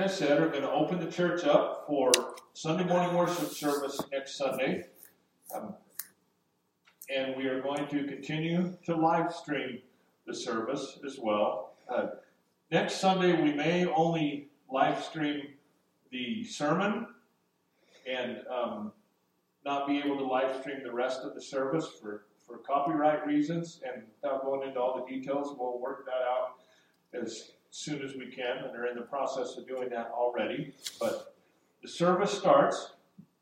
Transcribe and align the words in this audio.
I 0.00 0.06
said, 0.06 0.40
are 0.40 0.48
going 0.48 0.62
to 0.62 0.70
open 0.70 0.98
the 0.98 1.10
church 1.10 1.44
up 1.44 1.84
for 1.86 2.10
Sunday 2.54 2.84
morning 2.84 3.14
worship 3.14 3.50
service 3.50 4.00
next 4.10 4.34
Sunday. 4.34 4.86
Um, 5.54 5.74
and 7.14 7.36
we 7.36 7.46
are 7.48 7.60
going 7.60 7.86
to 7.88 8.04
continue 8.04 8.78
to 8.86 8.96
live 8.96 9.30
stream 9.30 9.80
the 10.26 10.34
service 10.34 10.98
as 11.04 11.18
well. 11.18 11.74
Uh, 11.86 12.06
next 12.70 12.94
Sunday, 12.94 13.42
we 13.42 13.52
may 13.52 13.84
only 13.84 14.48
live 14.72 15.04
stream 15.04 15.42
the 16.10 16.44
sermon 16.44 17.06
and 18.10 18.38
um, 18.50 18.92
not 19.66 19.86
be 19.86 19.98
able 19.98 20.16
to 20.16 20.24
live 20.24 20.60
stream 20.62 20.78
the 20.82 20.92
rest 20.92 21.20
of 21.24 21.34
the 21.34 21.42
service 21.42 21.86
for, 22.00 22.24
for 22.46 22.56
copyright 22.58 23.26
reasons. 23.26 23.82
And 23.84 24.04
without 24.22 24.46
going 24.46 24.66
into 24.66 24.80
all 24.80 25.04
the 25.04 25.14
details, 25.14 25.54
we'll 25.58 25.78
work 25.78 26.06
that 26.06 26.22
out 26.22 27.22
as 27.22 27.50
soon 27.70 28.02
as 28.02 28.14
we 28.14 28.26
can 28.26 28.58
and 28.58 28.76
are 28.76 28.86
in 28.86 28.96
the 28.96 29.02
process 29.02 29.56
of 29.56 29.66
doing 29.66 29.88
that 29.90 30.10
already. 30.12 30.72
But 30.98 31.34
the 31.82 31.88
service 31.88 32.32
starts 32.32 32.92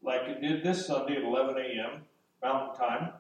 like 0.03 0.23
it 0.23 0.41
did 0.41 0.63
this 0.63 0.87
Sunday 0.87 1.17
at 1.17 1.23
11 1.23 1.57
a.m. 1.57 2.03
Mountain 2.43 2.77
Time. 2.77 3.11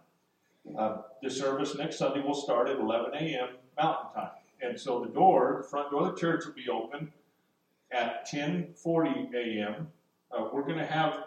Uh, 0.79 0.98
the 1.23 1.30
service 1.30 1.74
next 1.77 1.98
Sunday 1.98 2.20
will 2.20 2.34
start 2.34 2.68
at 2.68 2.79
11 2.79 3.15
a.m. 3.15 3.48
Mountain 3.80 4.12
Time. 4.15 4.30
And 4.60 4.79
so 4.79 5.01
the 5.01 5.10
door, 5.10 5.60
the 5.62 5.68
front 5.68 5.91
door 5.91 6.09
of 6.09 6.15
the 6.15 6.20
church 6.20 6.45
will 6.45 6.52
be 6.52 6.68
open 6.68 7.12
at 7.90 8.29
10:40 8.29 9.34
a.m. 9.34 9.88
Uh, 10.30 10.48
we're 10.52 10.62
going 10.62 10.79
to 10.79 10.87
have 10.87 11.24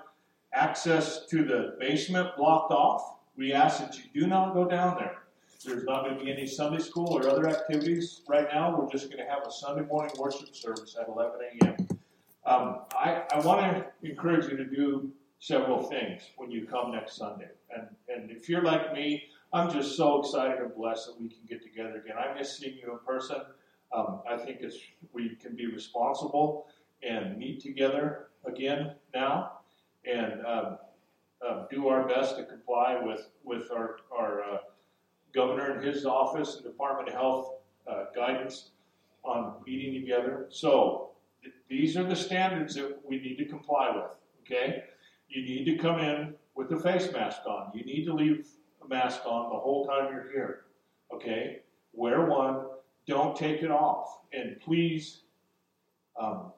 access 0.53 1.25
to 1.27 1.43
the 1.43 1.75
basement 1.79 2.29
blocked 2.37 2.71
off. 2.71 3.15
We 3.37 3.53
ask 3.53 3.79
that 3.79 3.97
you 3.97 4.21
do 4.21 4.27
not 4.27 4.53
go 4.53 4.67
down 4.67 4.97
there. 4.99 5.20
There's 5.63 5.83
not 5.83 6.03
going 6.03 6.17
to 6.17 6.23
be 6.23 6.31
any 6.31 6.47
Sunday 6.47 6.79
school 6.79 7.13
or 7.13 7.27
other 7.29 7.47
activities 7.47 8.21
right 8.27 8.47
now. 8.51 8.75
We're 8.75 8.89
just 8.89 9.11
going 9.11 9.23
to 9.23 9.31
have 9.31 9.45
a 9.45 9.51
Sunday 9.51 9.85
morning 9.85 10.13
worship 10.17 10.55
service 10.55 10.95
at 10.99 11.07
11 11.07 11.39
a.m. 11.61 11.87
Um, 12.45 12.79
I, 12.93 13.23
I 13.31 13.39
want 13.41 13.61
to 13.61 14.09
encourage 14.09 14.49
you 14.49 14.57
to 14.57 14.65
do 14.65 15.11
several 15.39 15.83
things 15.83 16.23
when 16.37 16.49
you 16.49 16.65
come 16.65 16.91
next 16.91 17.15
Sunday. 17.15 17.49
And, 17.75 17.87
and 18.07 18.31
if 18.31 18.49
you're 18.49 18.63
like 18.63 18.93
me, 18.93 19.23
I'm 19.53 19.71
just 19.71 19.95
so 19.95 20.19
excited 20.21 20.59
and 20.59 20.73
blessed 20.75 21.07
that 21.07 21.21
we 21.21 21.29
can 21.29 21.41
get 21.47 21.61
together 21.61 22.01
again. 22.03 22.15
I 22.17 22.33
miss 22.37 22.57
seeing 22.57 22.77
you 22.77 22.91
in 22.91 22.99
person. 23.05 23.41
Um, 23.95 24.21
I 24.29 24.37
think 24.37 24.59
it's, 24.61 24.77
we 25.13 25.35
can 25.35 25.55
be 25.55 25.67
responsible 25.67 26.67
and 27.03 27.37
meet 27.37 27.61
together 27.61 28.29
again 28.45 28.95
now 29.13 29.59
and 30.05 30.45
uh, 30.45 30.77
do 31.69 31.87
our 31.87 32.07
best 32.07 32.37
to 32.37 32.45
comply 32.45 32.99
with, 33.01 33.27
with 33.43 33.71
our, 33.71 33.97
our 34.11 34.41
uh, 34.43 34.57
governor 35.33 35.71
and 35.71 35.83
his 35.85 36.05
office 36.05 36.55
and 36.55 36.63
Department 36.63 37.09
of 37.09 37.15
Health 37.15 37.53
uh, 37.87 38.05
guidance 38.15 38.69
on 39.23 39.55
meeting 39.65 39.93
together. 39.99 40.47
So 40.49 41.11
th- 41.43 41.53
these 41.69 41.97
are 41.97 42.03
the 42.03 42.15
standards 42.15 42.75
that 42.75 42.99
we 43.05 43.19
need 43.19 43.37
to 43.37 43.45
comply 43.45 43.91
with. 43.95 44.11
Okay, 44.45 44.83
you 45.29 45.43
need 45.43 45.65
to 45.65 45.77
come 45.77 45.99
in 45.99 46.33
with 46.55 46.71
a 46.71 46.79
face 46.79 47.11
mask 47.11 47.41
on. 47.45 47.71
You 47.73 47.85
need 47.85 48.05
to 48.05 48.13
leave 48.13 48.47
a 48.83 48.87
mask 48.87 49.21
on 49.25 49.49
the 49.49 49.59
whole 49.59 49.85
time 49.85 50.11
you're 50.11 50.31
here. 50.31 50.65
Okay, 51.13 51.61
wear 51.93 52.25
one. 52.25 52.65
Don't 53.07 53.35
take 53.35 53.61
it 53.63 53.71
off, 53.71 54.19
and 54.33 54.59
please 54.59 55.21
um, 56.19 56.51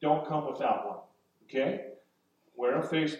don't 0.00 0.26
come 0.26 0.50
without 0.50 0.86
one. 0.86 0.98
Okay, 1.44 1.86
wear 2.56 2.78
a 2.78 2.82
face, 2.82 3.16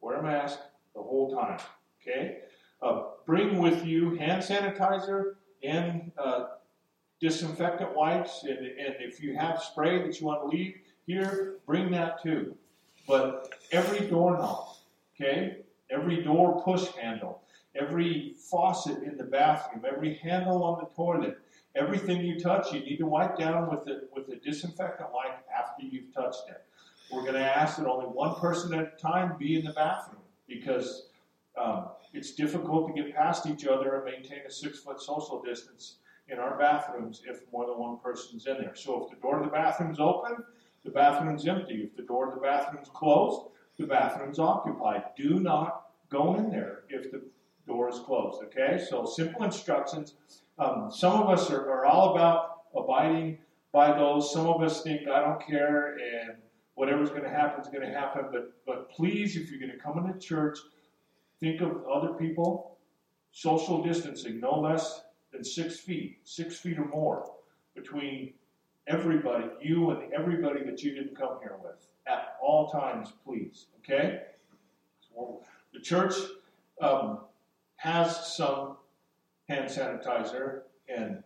wear 0.00 0.16
a 0.16 0.22
mask 0.22 0.58
the 0.94 1.02
whole 1.02 1.34
time. 1.34 1.58
Okay. 2.00 2.38
Uh, 2.82 3.02
bring 3.26 3.58
with 3.58 3.84
you 3.84 4.14
hand 4.16 4.42
sanitizer 4.42 5.34
and 5.62 6.12
uh, 6.18 6.46
disinfectant 7.20 7.94
wipes, 7.94 8.44
and, 8.44 8.58
and 8.58 8.96
if 9.00 9.22
you 9.22 9.36
have 9.36 9.62
spray 9.62 10.02
that 10.02 10.20
you 10.20 10.26
want 10.26 10.42
to 10.42 10.56
leave 10.56 10.74
here, 11.06 11.56
bring 11.66 11.90
that 11.90 12.22
too. 12.22 12.54
But 13.06 13.54
every 13.72 14.06
doorknob, 14.08 14.76
okay, 15.14 15.58
every 15.90 16.22
door 16.22 16.62
push 16.62 16.86
handle, 16.88 17.42
every 17.74 18.34
faucet 18.50 19.02
in 19.02 19.16
the 19.16 19.24
bathroom, 19.24 19.84
every 19.86 20.14
handle 20.14 20.62
on 20.64 20.80
the 20.80 20.94
toilet, 20.94 21.38
everything 21.74 22.22
you 22.24 22.38
touch, 22.38 22.72
you 22.72 22.80
need 22.80 22.98
to 22.98 23.06
wipe 23.06 23.38
down 23.38 23.70
with 23.70 23.80
a, 23.88 24.02
with 24.14 24.28
a 24.28 24.36
disinfectant 24.36 25.08
wipe 25.12 25.44
after 25.54 25.82
you've 25.82 26.12
touched 26.14 26.44
it. 26.48 26.64
We're 27.12 27.22
going 27.22 27.34
to 27.34 27.56
ask 27.56 27.76
that 27.78 27.86
only 27.86 28.06
one 28.06 28.34
person 28.36 28.74
at 28.74 28.94
a 28.96 29.00
time 29.00 29.36
be 29.38 29.56
in 29.58 29.64
the 29.64 29.72
bathroom 29.72 30.22
because 30.48 31.08
um, 31.56 31.88
it's 32.14 32.32
difficult 32.32 32.86
to 32.88 33.02
get 33.02 33.14
past 33.14 33.46
each 33.46 33.66
other 33.66 33.96
and 33.96 34.04
maintain 34.04 34.46
a 34.46 34.50
six 34.50 34.78
foot 34.78 35.00
social 35.00 35.42
distance 35.42 35.96
in 36.28 36.38
our 36.38 36.56
bathrooms 36.58 37.22
if 37.26 37.40
more 37.52 37.66
than 37.66 37.78
one 37.78 37.98
person's 37.98 38.46
in 38.46 38.56
there. 38.58 38.74
So 38.74 39.04
if 39.04 39.10
the 39.10 39.20
door 39.20 39.38
to 39.38 39.44
the 39.44 39.50
bathroom's 39.50 40.00
open, 40.00 40.36
the 40.84 40.90
bathroom's 40.90 41.46
empty. 41.46 41.82
If 41.82 41.96
the 41.96 42.02
door 42.02 42.26
to 42.26 42.34
the 42.34 42.40
bathroom's 42.40 42.88
closed, 42.88 43.48
the 43.78 43.86
bathroom's 43.86 44.38
occupied. 44.38 45.02
Do 45.16 45.40
not 45.40 45.86
go 46.08 46.36
in 46.36 46.50
there 46.50 46.84
if 46.88 47.10
the 47.10 47.22
door 47.66 47.90
is 47.90 47.98
closed. 47.98 48.42
Okay? 48.44 48.82
So 48.88 49.04
simple 49.04 49.44
instructions. 49.44 50.14
Um, 50.58 50.90
some 50.90 51.20
of 51.20 51.28
us 51.28 51.50
are, 51.50 51.68
are 51.70 51.84
all 51.84 52.14
about 52.14 52.60
abiding 52.74 53.38
by 53.72 53.96
those. 53.96 54.32
Some 54.32 54.46
of 54.46 54.62
us 54.62 54.82
think 54.82 55.08
I 55.08 55.20
don't 55.20 55.44
care 55.44 55.96
and 55.96 56.36
whatever's 56.74 57.10
going 57.10 57.22
to 57.22 57.28
happen 57.28 57.60
is 57.60 57.68
going 57.68 57.86
to 57.86 57.92
happen. 57.92 58.26
But 58.30 58.52
but 58.66 58.90
please, 58.90 59.36
if 59.36 59.50
you're 59.50 59.60
going 59.60 59.72
to 59.72 59.78
come 59.78 59.98
into 59.98 60.18
church, 60.18 60.58
Think 61.44 61.60
of 61.60 61.86
other 61.86 62.14
people. 62.14 62.78
Social 63.30 63.82
distancing, 63.82 64.40
no 64.40 64.58
less 64.58 65.02
than 65.30 65.44
six 65.44 65.78
feet, 65.78 66.20
six 66.24 66.56
feet 66.56 66.78
or 66.78 66.86
more 66.86 67.32
between 67.74 68.32
everybody, 68.86 69.44
you 69.60 69.90
and 69.90 70.10
everybody 70.14 70.64
that 70.64 70.82
you 70.82 70.94
didn't 70.94 71.18
come 71.18 71.40
here 71.42 71.56
with 71.62 71.86
at 72.06 72.38
all 72.40 72.70
times, 72.70 73.12
please. 73.26 73.66
Okay? 73.80 74.22
The 75.74 75.80
church 75.82 76.14
um, 76.80 77.18
has 77.76 78.34
some 78.34 78.78
hand 79.46 79.68
sanitizer 79.68 80.62
and 80.88 81.22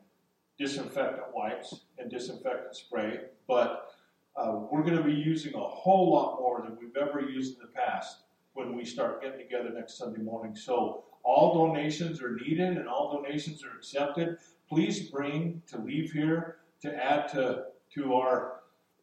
disinfectant 0.59 1.33
wipes 1.33 1.83
and 1.97 2.11
disinfectant 2.11 2.75
spray, 2.75 3.21
but 3.47 3.93
uh, 4.35 4.63
we're 4.69 4.83
going 4.83 4.97
to 4.97 5.05
be 5.05 5.13
using 5.13 5.55
a 5.55 5.61
whole 5.61 6.11
lot 6.11 6.41
more 6.41 6.61
than 6.63 6.77
we've 6.81 6.97
ever 6.97 7.21
used 7.21 7.55
in 7.55 7.61
the 7.61 7.69
past 7.69 8.23
when 8.59 8.75
we 8.75 8.85
start 8.85 9.23
getting 9.23 9.39
together 9.39 9.71
next 9.73 9.97
Sunday 9.97 10.21
morning. 10.21 10.57
So 10.57 11.05
all 11.23 11.67
donations 11.67 12.21
are 12.21 12.35
needed 12.35 12.77
and 12.77 12.89
all 12.89 13.23
donations 13.23 13.63
are 13.63 13.77
accepted. 13.77 14.39
Please 14.69 15.09
bring 15.09 15.63
to 15.69 15.79
leave 15.79 16.11
here 16.11 16.57
to 16.83 16.93
add 16.93 17.29
to, 17.29 17.67
to 17.95 18.15
our 18.15 18.61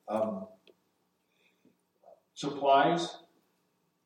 um, 0.09 0.47
supplies 2.33 3.19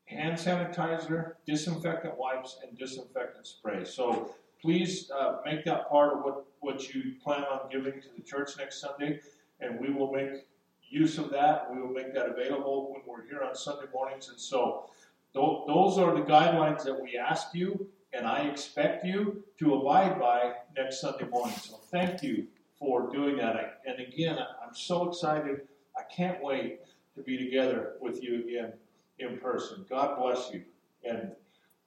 hand 0.06 0.38
sanitizer, 0.38 1.34
disinfectant 1.46 2.18
wipes, 2.18 2.60
and 2.64 2.78
disinfectant 2.78 3.46
spray. 3.46 3.84
So 3.86 4.36
please 4.62 5.10
uh, 5.12 5.38
make 5.46 5.66
that 5.66 5.90
part 5.90 6.14
of 6.14 6.24
what, 6.24 6.46
what 6.60 6.94
you 6.94 7.14
plan 7.24 7.44
on 7.44 7.70
giving 7.72 8.02
to 8.02 8.08
the 8.16 8.24
church 8.24 8.52
next 8.58 8.81
Sunday, 8.81 9.20
and 9.60 9.80
we 9.80 9.92
will 9.92 10.12
make 10.12 10.46
use 10.90 11.18
of 11.18 11.30
that. 11.31 11.72
We 11.74 11.81
will 11.81 11.94
make 11.94 12.14
that 12.14 12.28
available 12.28 12.92
when 12.92 13.02
we're 13.06 13.28
here 13.28 13.44
on 13.48 13.56
Sunday 13.56 13.86
mornings. 13.94 14.30
And 14.30 14.40
so 14.40 14.90
those 15.34 15.98
are 15.98 16.16
the 16.16 16.22
guidelines 16.22 16.84
that 16.84 17.00
we 17.02 17.18
ask 17.18 17.54
you, 17.54 17.88
and 18.14 18.26
I 18.26 18.48
expect 18.48 19.06
you 19.06 19.44
to 19.60 19.76
abide 19.76 20.20
by 20.20 20.54
next 20.76 21.02
Sunday 21.02 21.26
morning. 21.26 21.56
So 21.56 21.76
thank 21.92 22.24
you 22.24 22.48
for 22.80 23.10
doing 23.12 23.38
that. 23.38 23.82
And 23.86 24.00
again, 24.00 24.38
I'm 24.40 24.74
so 24.74 25.08
excited. 25.08 25.62
I 25.98 26.02
can't 26.12 26.42
wait 26.44 26.80
to 27.16 27.22
be 27.22 27.38
together 27.38 27.94
with 28.00 28.24
you 28.24 28.44
again 28.44 28.74
in 29.20 29.38
person. 29.38 29.86
God 29.90 30.18
bless 30.18 30.52
you. 30.54 30.64
And 31.04 31.32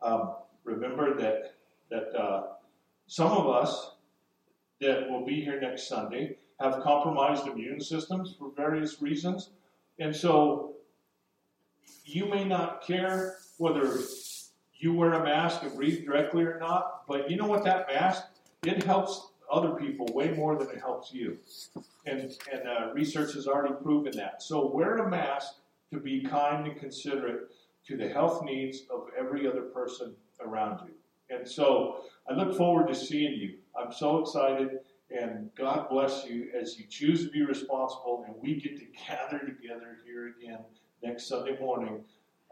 um, 0.03 0.35
remember 0.65 1.15
that 1.15 1.55
that 1.91 2.19
uh, 2.19 2.45
some 3.07 3.33
of 3.33 3.49
us 3.49 3.93
that 4.81 5.11
will 5.11 5.25
be 5.25 5.43
here 5.43 5.61
next 5.61 5.89
Sunday 5.89 6.37
have 6.61 6.83
compromised 6.83 7.47
immune 7.47 7.81
systems 7.81 8.35
for 8.39 8.51
various 8.57 9.03
reasons. 9.03 9.51
And 9.99 10.15
so 10.15 10.72
you 12.05 12.27
may 12.27 12.45
not 12.45 12.87
care 12.87 13.39
whether 13.59 13.99
you 14.75 14.93
wear 14.93 15.15
a 15.15 15.25
mask 15.25 15.63
and 15.63 15.75
breathe 15.77 16.05
directly 16.05 16.45
or 16.45 16.59
not, 16.59 17.07
but 17.07 17.31
you 17.31 17.37
know 17.37 17.47
what? 17.47 17.65
That 17.65 17.87
mask, 17.89 18.25
it 18.65 18.83
helps 18.83 19.29
other 19.51 19.73
people 19.73 20.07
way 20.13 20.31
more 20.31 20.57
than 20.57 20.71
it 20.71 20.81
helps 20.81 21.13
you. 21.13 21.39
And, 22.07 22.33
and 22.53 22.69
uh, 22.69 22.93
research 22.93 23.35
has 23.35 23.47
already 23.47 23.75
proven 23.83 24.17
that. 24.17 24.43
So 24.43 24.67
wear 24.67 24.99
a 24.99 25.11
mask 25.11 25.55
to 25.93 26.01
be 26.01 26.23
kind 26.23 26.67
and 26.67 26.81
considerate 26.81 27.51
to 27.87 27.97
the 27.97 28.09
health 28.09 28.43
needs 28.45 28.83
of 28.91 29.09
every 29.19 29.47
other 29.47 29.63
person 29.63 30.15
around 30.41 30.81
you. 30.87 30.95
And 31.35 31.47
so 31.49 32.05
I 32.29 32.35
look 32.35 32.57
forward 32.57 32.89
to 32.89 32.95
seeing 32.95 33.35
you. 33.35 33.59
I'm 33.79 33.93
so 33.93 34.19
excited, 34.19 34.79
and 35.11 35.51
God 35.57 35.89
bless 35.89 36.25
you 36.27 36.49
as 36.59 36.79
you 36.79 36.87
choose 36.89 37.25
to 37.25 37.31
be 37.31 37.45
responsible, 37.45 38.25
and 38.27 38.37
we 38.41 38.61
get 38.61 38.79
to 38.79 38.85
gather 39.07 39.39
together 39.39 39.99
here 40.05 40.35
again 40.39 40.61
next 41.03 41.27
Sunday 41.27 41.59
morning, 41.59 42.05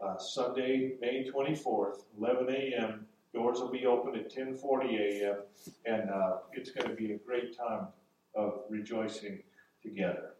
uh, 0.03 0.17
Sunday, 0.17 0.93
May 0.99 1.29
24th, 1.29 2.03
11 2.19 2.49
a.m. 2.49 3.05
Doors 3.33 3.59
will 3.59 3.71
be 3.71 3.85
open 3.85 4.15
at 4.15 4.33
10:40 4.33 4.99
a.m. 4.99 5.35
and 5.85 6.09
uh, 6.09 6.37
it's 6.51 6.71
going 6.71 6.89
to 6.89 6.95
be 6.95 7.13
a 7.13 7.17
great 7.17 7.55
time 7.55 7.87
of 8.35 8.63
rejoicing 8.69 9.41
together. 9.81 10.33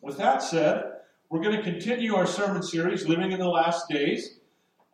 With 0.00 0.16
that 0.18 0.42
said, 0.42 0.84
we're 1.30 1.40
going 1.40 1.56
to 1.56 1.62
continue 1.62 2.14
our 2.14 2.26
sermon 2.26 2.62
series, 2.62 3.06
Living 3.06 3.32
in 3.32 3.38
the 3.38 3.48
Last 3.48 3.88
Days. 3.88 4.38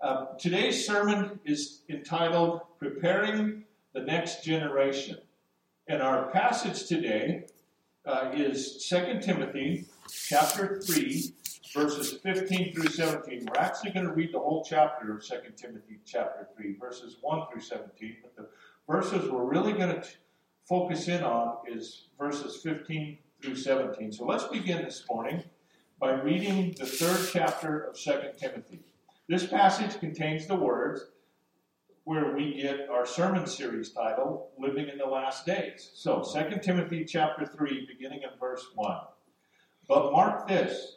Uh, 0.02 0.26
today's 0.38 0.86
sermon 0.86 1.40
is 1.44 1.82
entitled 1.88 2.60
Preparing 2.78 3.64
the 3.94 4.00
Next 4.00 4.44
Generation. 4.44 5.18
And 5.88 6.02
our 6.02 6.30
passage 6.30 6.86
today 6.86 7.46
uh, 8.06 8.30
is 8.34 8.86
2 8.88 9.20
Timothy 9.20 9.86
chapter 10.28 10.80
3, 10.80 11.34
verses 11.72 12.18
15 12.22 12.74
through 12.74 12.88
17. 12.88 13.46
We're 13.46 13.60
actually 13.60 13.92
going 13.92 14.06
to 14.06 14.12
read 14.12 14.32
the 14.32 14.38
whole 14.38 14.64
chapter 14.68 15.12
of 15.12 15.24
2 15.24 15.36
Timothy 15.56 16.00
chapter 16.04 16.48
3, 16.56 16.76
verses 16.78 17.16
1 17.20 17.46
through 17.50 17.60
17. 17.60 18.16
But 18.22 18.36
the 18.36 18.48
verses 18.92 19.30
we're 19.30 19.44
really 19.44 19.72
going 19.72 20.00
to 20.00 20.08
focus 20.68 21.08
in 21.08 21.22
on 21.22 21.58
is 21.68 22.08
verses 22.18 22.60
15 22.62 23.18
through 23.42 23.56
17. 23.56 24.12
So 24.12 24.24
let's 24.24 24.44
begin 24.44 24.82
this 24.82 25.04
morning 25.08 25.44
by 26.00 26.12
reading 26.12 26.74
the 26.78 26.86
third 26.86 27.28
chapter 27.32 27.80
of 27.84 27.98
2 27.98 28.12
Timothy. 28.38 28.80
This 29.28 29.46
passage 29.46 29.98
contains 30.00 30.46
the 30.46 30.56
words 30.56 31.02
where 32.04 32.34
we 32.34 32.54
get 32.54 32.88
our 32.90 33.06
sermon 33.06 33.46
series 33.46 33.90
title, 33.90 34.50
Living 34.58 34.88
in 34.88 34.98
the 34.98 35.06
Last 35.06 35.46
Days. 35.46 35.90
So, 35.94 36.24
2 36.24 36.58
Timothy 36.60 37.04
chapter 37.04 37.46
3, 37.46 37.86
beginning 37.86 38.22
in 38.22 38.30
verse 38.40 38.66
1. 38.74 38.98
But 39.86 40.10
mark 40.10 40.48
this 40.48 40.96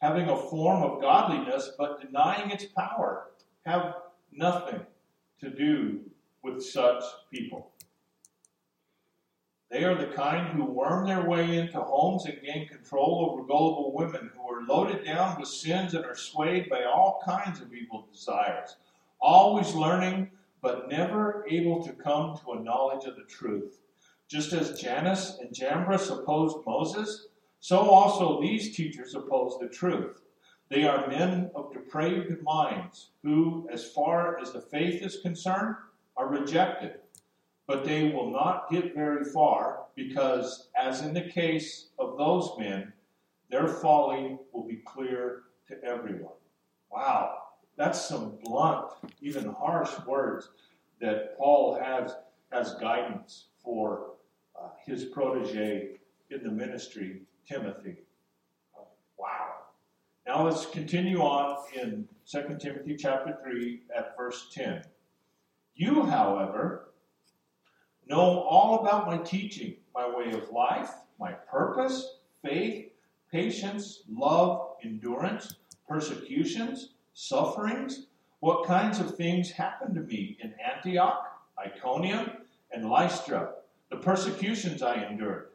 having 0.00 0.28
a 0.28 0.36
form 0.36 0.82
of 0.82 1.00
godliness 1.00 1.72
but 1.78 2.00
denying 2.00 2.50
its 2.50 2.66
power, 2.66 3.30
have 3.64 3.94
nothing 4.32 4.80
to 5.40 5.50
do 5.50 6.00
with 6.42 6.62
such 6.62 7.02
people. 7.30 7.70
They 9.70 9.82
are 9.84 9.96
the 9.96 10.12
kind 10.14 10.46
who 10.48 10.64
worm 10.64 11.06
their 11.06 11.28
way 11.28 11.56
into 11.56 11.80
homes 11.80 12.26
and 12.26 12.40
gain 12.42 12.68
control 12.68 13.28
over 13.28 13.44
gullible 13.44 13.92
women 13.92 14.30
who 14.36 14.48
are 14.48 14.62
loaded 14.62 15.04
down 15.04 15.40
with 15.40 15.48
sins 15.48 15.94
and 15.94 16.04
are 16.04 16.14
swayed 16.14 16.68
by 16.68 16.84
all 16.84 17.20
kinds 17.24 17.60
of 17.60 17.74
evil 17.74 18.06
desires, 18.12 18.76
always 19.20 19.74
learning 19.74 20.30
but 20.62 20.88
never 20.88 21.44
able 21.50 21.84
to 21.84 21.92
come 21.92 22.38
to 22.38 22.52
a 22.52 22.60
knowledge 22.60 23.04
of 23.04 23.16
the 23.16 23.24
truth. 23.24 23.78
Just 24.28 24.52
as 24.52 24.80
Jannes 24.80 25.38
and 25.40 25.52
Jambres 25.52 26.08
opposed 26.08 26.64
Moses, 26.64 27.26
so 27.64 27.78
also 27.78 28.42
these 28.42 28.76
teachers 28.76 29.14
oppose 29.14 29.56
the 29.58 29.68
truth. 29.68 30.20
They 30.68 30.86
are 30.86 31.08
men 31.08 31.50
of 31.54 31.72
depraved 31.72 32.42
minds 32.42 33.12
who, 33.22 33.66
as 33.72 33.90
far 33.90 34.38
as 34.38 34.52
the 34.52 34.60
faith 34.60 35.02
is 35.02 35.20
concerned, 35.22 35.76
are 36.14 36.28
rejected. 36.28 36.96
But 37.66 37.86
they 37.86 38.10
will 38.10 38.30
not 38.30 38.70
get 38.70 38.94
very 38.94 39.24
far 39.24 39.86
because, 39.94 40.68
as 40.76 41.00
in 41.00 41.14
the 41.14 41.22
case 41.22 41.88
of 41.98 42.18
those 42.18 42.50
men, 42.58 42.92
their 43.48 43.66
folly 43.66 44.36
will 44.52 44.66
be 44.68 44.82
clear 44.84 45.44
to 45.68 45.82
everyone. 45.82 46.36
Wow, 46.90 47.44
that's 47.78 48.06
some 48.06 48.36
blunt, 48.44 48.90
even 49.22 49.54
harsh 49.54 49.98
words 50.06 50.50
that 51.00 51.38
Paul 51.38 51.80
has 51.80 52.14
as 52.52 52.74
guidance 52.74 53.46
for 53.56 54.16
uh, 54.54 54.68
his 54.84 55.06
protege 55.06 55.92
in 56.28 56.42
the 56.42 56.50
ministry 56.50 57.22
Timothy. 57.46 57.96
Wow. 59.18 59.54
Now 60.26 60.44
let's 60.44 60.66
continue 60.66 61.20
on 61.20 61.64
in 61.74 62.08
2 62.30 62.56
Timothy 62.58 62.96
chapter 62.96 63.38
3 63.42 63.82
at 63.96 64.16
verse 64.16 64.50
10. 64.52 64.82
You, 65.74 66.04
however, 66.04 66.92
know 68.08 68.40
all 68.40 68.80
about 68.80 69.06
my 69.06 69.18
teaching, 69.18 69.76
my 69.94 70.08
way 70.08 70.32
of 70.32 70.50
life, 70.50 70.90
my 71.18 71.32
purpose, 71.32 72.18
faith, 72.42 72.90
patience, 73.30 74.02
love, 74.10 74.74
endurance, 74.84 75.54
persecutions, 75.88 76.90
sufferings, 77.14 78.06
what 78.40 78.66
kinds 78.66 79.00
of 79.00 79.16
things 79.16 79.50
happened 79.50 79.94
to 79.94 80.02
me 80.02 80.36
in 80.42 80.54
Antioch, 80.64 81.40
Iconium, 81.58 82.30
and 82.72 82.90
Lystra, 82.90 83.54
the 83.90 83.96
persecutions 83.96 84.82
I 84.82 85.04
endured. 85.04 85.48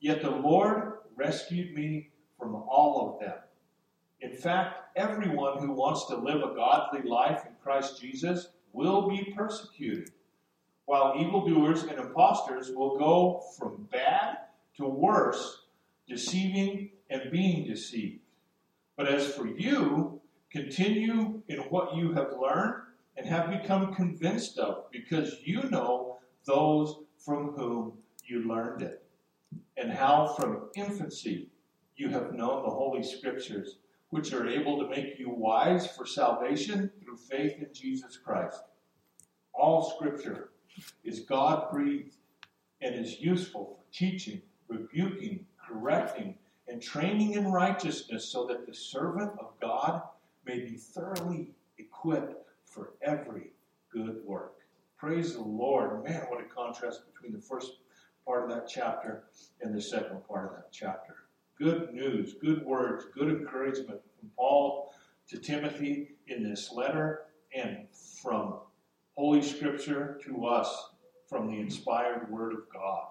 Yet 0.00 0.22
the 0.22 0.30
Lord 0.30 0.97
rescued 1.18 1.74
me 1.74 2.10
from 2.38 2.54
all 2.54 3.12
of 3.12 3.20
them. 3.20 3.36
In 4.20 4.32
fact, 4.32 4.96
everyone 4.96 5.58
who 5.58 5.72
wants 5.72 6.06
to 6.06 6.16
live 6.16 6.42
a 6.42 6.54
godly 6.54 7.02
life 7.02 7.44
in 7.46 7.52
Christ 7.62 8.00
Jesus 8.00 8.48
will 8.72 9.08
be 9.08 9.32
persecuted, 9.36 10.10
while 10.86 11.14
evildoers 11.18 11.82
and 11.82 11.98
impostors 11.98 12.70
will 12.70 12.98
go 12.98 13.42
from 13.58 13.88
bad 13.90 14.38
to 14.76 14.86
worse, 14.86 15.62
deceiving 16.08 16.90
and 17.10 17.30
being 17.30 17.66
deceived. 17.66 18.20
But 18.96 19.08
as 19.08 19.34
for 19.34 19.46
you, 19.46 20.20
continue 20.50 21.42
in 21.48 21.58
what 21.70 21.96
you 21.96 22.12
have 22.12 22.32
learned 22.40 22.82
and 23.16 23.26
have 23.26 23.50
become 23.50 23.94
convinced 23.94 24.58
of, 24.58 24.90
because 24.90 25.36
you 25.44 25.68
know 25.70 26.18
those 26.44 26.96
from 27.18 27.52
whom 27.52 27.92
you 28.24 28.48
learned 28.48 28.82
it 28.82 29.07
and 29.76 29.92
how 29.92 30.34
from 30.38 30.68
infancy 30.74 31.48
you 31.96 32.08
have 32.08 32.34
known 32.34 32.62
the 32.62 32.70
Holy 32.70 33.02
Scriptures, 33.02 33.78
which 34.10 34.32
are 34.32 34.46
able 34.46 34.78
to 34.78 34.88
make 34.88 35.18
you 35.18 35.30
wise 35.30 35.86
for 35.86 36.06
salvation 36.06 36.90
through 37.02 37.16
faith 37.16 37.56
in 37.58 37.68
Jesus 37.72 38.16
Christ. 38.16 38.62
All 39.52 39.94
Scripture 39.96 40.50
is 41.04 41.20
God 41.20 41.70
breathed 41.70 42.16
and 42.80 42.94
is 42.94 43.20
useful 43.20 43.76
for 43.76 43.92
teaching, 43.92 44.40
rebuking, 44.68 45.44
correcting, 45.66 46.34
and 46.68 46.80
training 46.80 47.32
in 47.32 47.50
righteousness 47.50 48.24
so 48.26 48.46
that 48.46 48.66
the 48.66 48.74
servant 48.74 49.32
of 49.40 49.58
God 49.60 50.02
may 50.44 50.60
be 50.60 50.76
thoroughly 50.76 51.50
equipped 51.78 52.34
for 52.64 52.94
every 53.02 53.50
good 53.92 54.20
work. 54.24 54.54
Praise 54.96 55.34
the 55.34 55.42
Lord. 55.42 56.04
Man, 56.04 56.22
what 56.28 56.40
a 56.40 56.44
contrast 56.44 57.02
between 57.12 57.32
the 57.32 57.40
first 57.40 57.72
part 58.28 58.44
of 58.44 58.50
that 58.54 58.68
chapter 58.68 59.24
and 59.62 59.74
the 59.74 59.80
second 59.80 60.18
part 60.28 60.44
of 60.44 60.50
that 60.52 60.70
chapter. 60.70 61.14
Good 61.58 61.94
news, 61.94 62.34
good 62.34 62.62
words, 62.62 63.06
good 63.14 63.28
encouragement 63.30 64.00
from 64.20 64.30
Paul 64.36 64.92
to 65.30 65.38
Timothy 65.38 66.10
in 66.26 66.42
this 66.42 66.70
letter 66.70 67.22
and 67.54 67.86
from 68.22 68.56
Holy 69.16 69.40
Scripture 69.40 70.20
to 70.26 70.44
us 70.44 70.90
from 71.26 71.50
the 71.50 71.58
inspired 71.58 72.30
Word 72.30 72.52
of 72.52 72.68
God. 72.70 73.06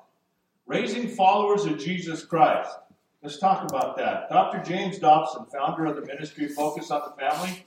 Raising 0.67 1.07
followers 1.07 1.65
of 1.65 1.79
Jesus 1.79 2.23
Christ. 2.23 2.77
Let's 3.23 3.39
talk 3.39 3.67
about 3.67 3.97
that. 3.97 4.29
Dr. 4.29 4.61
James 4.63 4.99
Dobson, 4.99 5.45
founder 5.51 5.87
of 5.87 5.95
the 5.95 6.05
ministry 6.05 6.47
Focus 6.47 6.91
on 6.91 7.01
the 7.01 7.19
Family, 7.19 7.63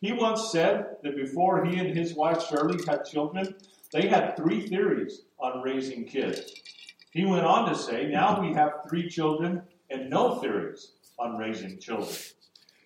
he 0.00 0.12
once 0.12 0.50
said 0.50 0.96
that 1.04 1.14
before 1.14 1.64
he 1.64 1.78
and 1.78 1.96
his 1.96 2.14
wife 2.14 2.44
Shirley 2.48 2.84
had 2.88 3.04
children, 3.04 3.54
they 3.92 4.08
had 4.08 4.36
three 4.36 4.66
theories 4.66 5.22
on 5.38 5.62
raising 5.62 6.04
kids. 6.04 6.52
He 7.10 7.24
went 7.24 7.44
on 7.44 7.68
to 7.68 7.74
say, 7.74 8.06
now 8.06 8.40
we 8.40 8.54
have 8.54 8.88
three 8.88 9.08
children 9.08 9.62
and 9.90 10.08
no 10.08 10.36
theories 10.36 10.92
on 11.18 11.36
raising 11.36 11.78
children. 11.78 12.16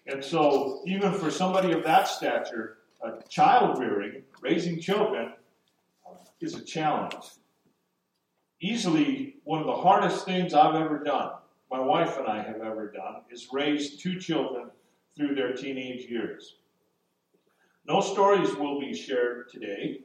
And 0.07 0.25
so, 0.25 0.83
even 0.87 1.12
for 1.12 1.31
somebody 1.31 1.73
of 1.73 1.85
that 1.85 2.09
stature, 2.09 2.78
uh, 3.04 3.21
child 3.28 3.78
rearing, 3.78 4.23
raising 4.40 4.81
children, 4.81 5.33
uh, 6.07 6.14
is 6.40 6.54
a 6.54 6.64
challenge. 6.64 7.25
Easily 8.61 9.37
one 9.45 9.61
of 9.61 9.66
the 9.66 9.76
hardest 9.76 10.25
things 10.25 10.54
I've 10.54 10.75
ever 10.75 11.02
done, 11.02 11.33
my 11.71 11.81
wife 11.81 12.19
and 12.19 12.26
I 12.26 12.43
have 12.43 12.61
ever 12.62 12.90
done, 12.90 13.23
is 13.31 13.49
raise 13.52 13.97
two 13.97 14.19
children 14.19 14.71
through 15.16 15.35
their 15.35 15.52
teenage 15.52 16.07
years. 16.11 16.57
No 17.87 18.00
stories 18.00 18.54
will 18.54 18.81
be 18.81 18.95
shared 18.95 19.50
today 19.50 20.00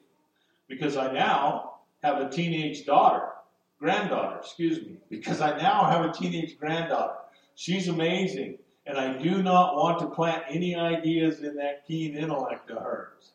because 0.68 0.98
I 0.98 1.12
now 1.12 1.80
have 2.04 2.22
a 2.22 2.30
teenage 2.30 2.86
daughter 2.86 3.30
granddaughter, 3.80 4.38
excuse 4.38 4.86
me, 4.86 4.98
because 5.10 5.42
I 5.42 5.58
now 5.58 5.86
have 5.86 6.06
a 6.06 6.14
teenage 6.14 6.60
granddaughter. 6.60 7.16
She's 7.56 7.88
amazing, 7.88 8.58
and 8.86 8.98
I 8.98 9.18
do 9.18 9.42
not 9.42 9.76
want 9.76 10.00
to 10.00 10.08
plant 10.08 10.44
any 10.50 10.76
ideas 10.76 11.42
in 11.42 11.56
that 11.56 11.86
keen 11.88 12.16
intellect 12.16 12.70
of 12.70 12.84
hers. 12.84 13.32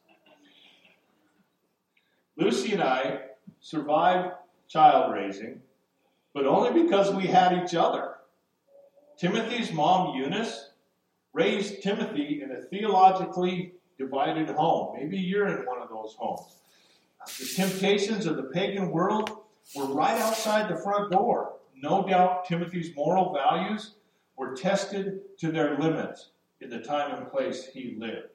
Lucy 2.36 2.72
and 2.72 2.82
I 2.82 3.20
survived 3.60 4.34
child 4.68 5.12
raising, 5.12 5.60
but 6.32 6.46
only 6.46 6.82
because 6.82 7.14
we 7.14 7.26
had 7.26 7.64
each 7.64 7.74
other. 7.74 8.14
Timothy's 9.16 9.72
mom, 9.72 10.16
Eunice, 10.16 10.70
raised 11.32 11.82
Timothy 11.82 12.42
in 12.42 12.50
a 12.50 12.62
theologically 12.62 13.74
divided 13.98 14.48
home. 14.50 14.96
Maybe 14.98 15.16
you're 15.18 15.46
in 15.46 15.66
one 15.66 15.80
of 15.80 15.88
those 15.88 16.14
homes. 16.18 16.56
The 17.38 17.46
temptations 17.54 18.26
of 18.26 18.36
the 18.36 18.42
pagan 18.44 18.90
world 18.90 19.43
were 19.75 19.87
right 19.87 20.21
outside 20.21 20.68
the 20.68 20.80
front 20.80 21.11
door. 21.11 21.54
No 21.75 22.06
doubt 22.06 22.47
Timothy's 22.47 22.94
moral 22.94 23.33
values 23.33 23.97
were 24.37 24.54
tested 24.54 25.21
to 25.38 25.50
their 25.50 25.78
limits 25.78 26.30
in 26.61 26.71
the 26.71 26.80
time 26.80 27.14
and 27.14 27.30
place 27.30 27.66
he 27.66 27.97
lived. 27.99 28.28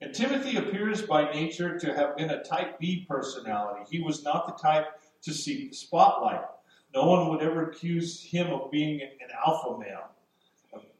And 0.00 0.14
Timothy 0.14 0.56
appears 0.56 1.02
by 1.02 1.30
nature 1.32 1.78
to 1.78 1.94
have 1.94 2.16
been 2.16 2.30
a 2.30 2.42
type 2.42 2.78
B 2.78 3.04
personality. 3.08 3.84
He 3.90 4.00
was 4.00 4.22
not 4.22 4.46
the 4.46 4.62
type 4.62 4.86
to 5.22 5.32
seek 5.32 5.70
the 5.70 5.76
spotlight. 5.76 6.44
No 6.94 7.06
one 7.06 7.28
would 7.28 7.42
ever 7.42 7.68
accuse 7.70 8.22
him 8.22 8.48
of 8.48 8.70
being 8.70 9.00
an 9.00 9.28
alpha 9.44 9.76
male. 9.78 10.10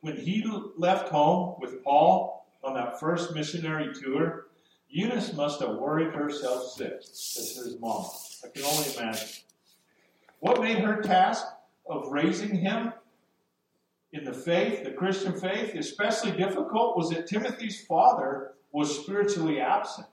When 0.00 0.16
he 0.16 0.44
left 0.76 1.08
home 1.08 1.56
with 1.60 1.82
Paul 1.84 2.46
on 2.62 2.74
that 2.74 2.98
first 2.98 3.34
missionary 3.34 3.94
tour, 3.94 4.46
Eunice 4.88 5.32
must 5.34 5.60
have 5.60 5.76
worried 5.76 6.14
herself 6.14 6.72
sick, 6.72 7.00
as 7.00 7.56
his 7.56 7.76
mom. 7.78 8.06
I 8.44 8.48
can 8.48 8.64
only 8.64 8.94
imagine. 8.96 9.28
What 10.40 10.60
made 10.60 10.78
her 10.78 11.02
task 11.02 11.46
of 11.88 12.12
raising 12.12 12.54
him 12.54 12.92
in 14.12 14.24
the 14.24 14.32
faith, 14.32 14.84
the 14.84 14.92
Christian 14.92 15.38
faith, 15.38 15.74
especially 15.74 16.32
difficult 16.32 16.96
was 16.96 17.10
that 17.10 17.26
Timothy's 17.26 17.84
father 17.84 18.52
was 18.72 19.02
spiritually 19.02 19.60
absent, 19.60 20.06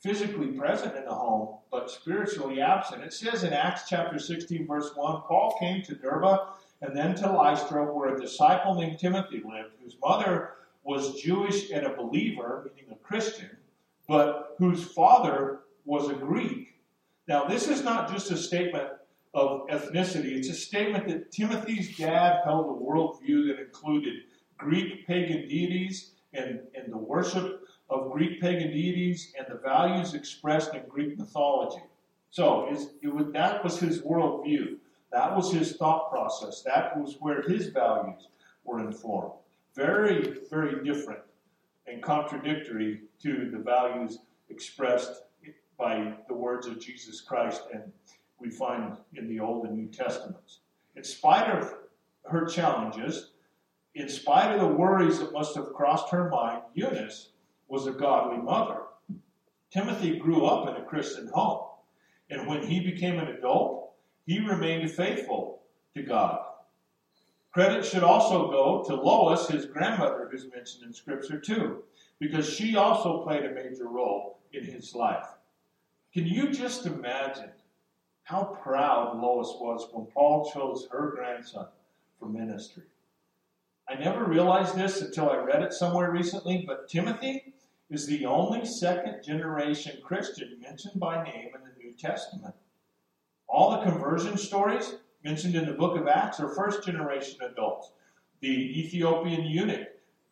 physically 0.00 0.48
present 0.48 0.96
in 0.96 1.04
the 1.04 1.14
home, 1.14 1.56
but 1.70 1.90
spiritually 1.90 2.60
absent. 2.60 3.02
It 3.02 3.12
says 3.12 3.44
in 3.44 3.52
Acts 3.52 3.88
chapter 3.88 4.18
16, 4.18 4.66
verse 4.66 4.90
1 4.94 5.22
Paul 5.22 5.56
came 5.58 5.82
to 5.82 5.94
Derbe 5.94 6.40
and 6.82 6.96
then 6.96 7.14
to 7.16 7.30
Lystra, 7.30 7.84
where 7.84 8.14
a 8.14 8.20
disciple 8.20 8.74
named 8.74 8.98
Timothy 8.98 9.42
lived, 9.44 9.74
whose 9.82 9.96
mother 10.02 10.54
was 10.82 11.20
Jewish 11.20 11.70
and 11.70 11.86
a 11.86 11.94
believer, 11.94 12.70
meaning 12.74 12.90
a 12.92 12.96
Christian, 12.96 13.50
but 14.08 14.56
whose 14.58 14.82
father 14.82 15.60
was 15.84 16.08
a 16.08 16.14
Greek. 16.14 16.78
Now, 17.28 17.44
this 17.44 17.68
is 17.68 17.84
not 17.84 18.10
just 18.10 18.30
a 18.30 18.36
statement 18.36 18.88
of 19.34 19.66
ethnicity, 19.68 20.36
it's 20.36 20.48
a 20.48 20.54
statement 20.54 21.06
that 21.08 21.30
Timothy's 21.30 21.96
dad 21.96 22.40
held 22.44 22.66
a 22.66 22.84
worldview 22.84 23.46
that 23.48 23.60
included 23.60 24.14
Greek 24.58 25.06
pagan 25.06 25.48
deities 25.48 26.12
and, 26.32 26.60
and 26.74 26.92
the 26.92 26.98
worship 26.98 27.62
of 27.88 28.10
Greek 28.12 28.40
pagan 28.40 28.70
deities 28.70 29.32
and 29.38 29.46
the 29.48 29.60
values 29.60 30.14
expressed 30.14 30.74
in 30.74 30.82
Greek 30.88 31.18
mythology. 31.18 31.82
So 32.30 32.68
it 33.02 33.12
was, 33.12 33.32
that 33.32 33.64
was 33.64 33.78
his 33.78 34.02
worldview. 34.02 34.76
That 35.12 35.34
was 35.34 35.52
his 35.52 35.76
thought 35.76 36.10
process. 36.10 36.62
That 36.62 36.96
was 36.96 37.16
where 37.20 37.42
his 37.42 37.68
values 37.68 38.28
were 38.64 38.80
informed. 38.80 39.32
Very, 39.74 40.38
very 40.48 40.84
different 40.84 41.20
and 41.86 42.02
contradictory 42.02 43.02
to 43.22 43.50
the 43.50 43.58
values 43.58 44.18
expressed 44.48 45.22
by 45.78 46.14
the 46.28 46.34
words 46.34 46.66
of 46.66 46.80
Jesus 46.80 47.20
Christ 47.20 47.62
and 47.72 47.90
we 48.40 48.50
find 48.50 48.96
in 49.14 49.28
the 49.28 49.40
Old 49.40 49.66
and 49.66 49.76
New 49.76 49.88
Testaments. 49.88 50.60
In 50.96 51.04
spite 51.04 51.50
of 51.50 51.74
her 52.24 52.46
challenges, 52.46 53.32
in 53.94 54.08
spite 54.08 54.54
of 54.54 54.60
the 54.60 54.66
worries 54.66 55.18
that 55.18 55.32
must 55.32 55.54
have 55.56 55.72
crossed 55.72 56.10
her 56.10 56.28
mind, 56.28 56.62
Eunice 56.74 57.30
was 57.68 57.86
a 57.86 57.92
godly 57.92 58.38
mother. 58.38 58.82
Timothy 59.70 60.18
grew 60.18 60.46
up 60.46 60.68
in 60.68 60.76
a 60.76 60.86
Christian 60.86 61.28
home, 61.28 61.66
and 62.28 62.46
when 62.46 62.62
he 62.66 62.80
became 62.80 63.18
an 63.18 63.28
adult, 63.28 63.92
he 64.26 64.40
remained 64.40 64.90
faithful 64.90 65.62
to 65.94 66.02
God. 66.02 66.40
Credit 67.52 67.84
should 67.84 68.04
also 68.04 68.50
go 68.50 68.84
to 68.86 68.94
Lois, 68.94 69.48
his 69.48 69.66
grandmother, 69.66 70.28
who's 70.30 70.48
mentioned 70.54 70.84
in 70.84 70.92
Scripture 70.92 71.40
too, 71.40 71.82
because 72.20 72.48
she 72.48 72.76
also 72.76 73.24
played 73.24 73.44
a 73.44 73.54
major 73.54 73.88
role 73.88 74.38
in 74.52 74.64
his 74.64 74.94
life. 74.94 75.26
Can 76.12 76.26
you 76.26 76.52
just 76.52 76.86
imagine 76.86 77.50
how 78.30 78.44
proud 78.62 79.20
Lois 79.20 79.56
was 79.58 79.88
when 79.90 80.06
Paul 80.06 80.48
chose 80.54 80.86
her 80.92 81.10
grandson 81.16 81.66
for 82.16 82.28
ministry? 82.28 82.84
I 83.88 83.94
never 83.96 84.24
realized 84.24 84.76
this 84.76 85.00
until 85.00 85.30
I 85.30 85.38
read 85.38 85.64
it 85.64 85.72
somewhere 85.72 86.12
recently, 86.12 86.62
but 86.64 86.88
Timothy 86.88 87.52
is 87.90 88.06
the 88.06 88.26
only 88.26 88.64
second 88.64 89.24
generation 89.24 89.98
Christian 90.04 90.60
mentioned 90.62 91.00
by 91.00 91.24
name 91.24 91.48
in 91.56 91.60
the 91.60 91.82
New 91.82 91.92
Testament. 91.94 92.54
All 93.48 93.72
the 93.72 93.90
conversion 93.90 94.36
stories 94.36 94.94
mentioned 95.24 95.56
in 95.56 95.66
the 95.66 95.72
book 95.72 95.98
of 95.98 96.06
Acts 96.06 96.38
are 96.38 96.54
first 96.54 96.86
generation 96.86 97.40
adults. 97.42 97.90
The 98.38 98.78
Ethiopian 98.78 99.44
eunuch, 99.44 99.88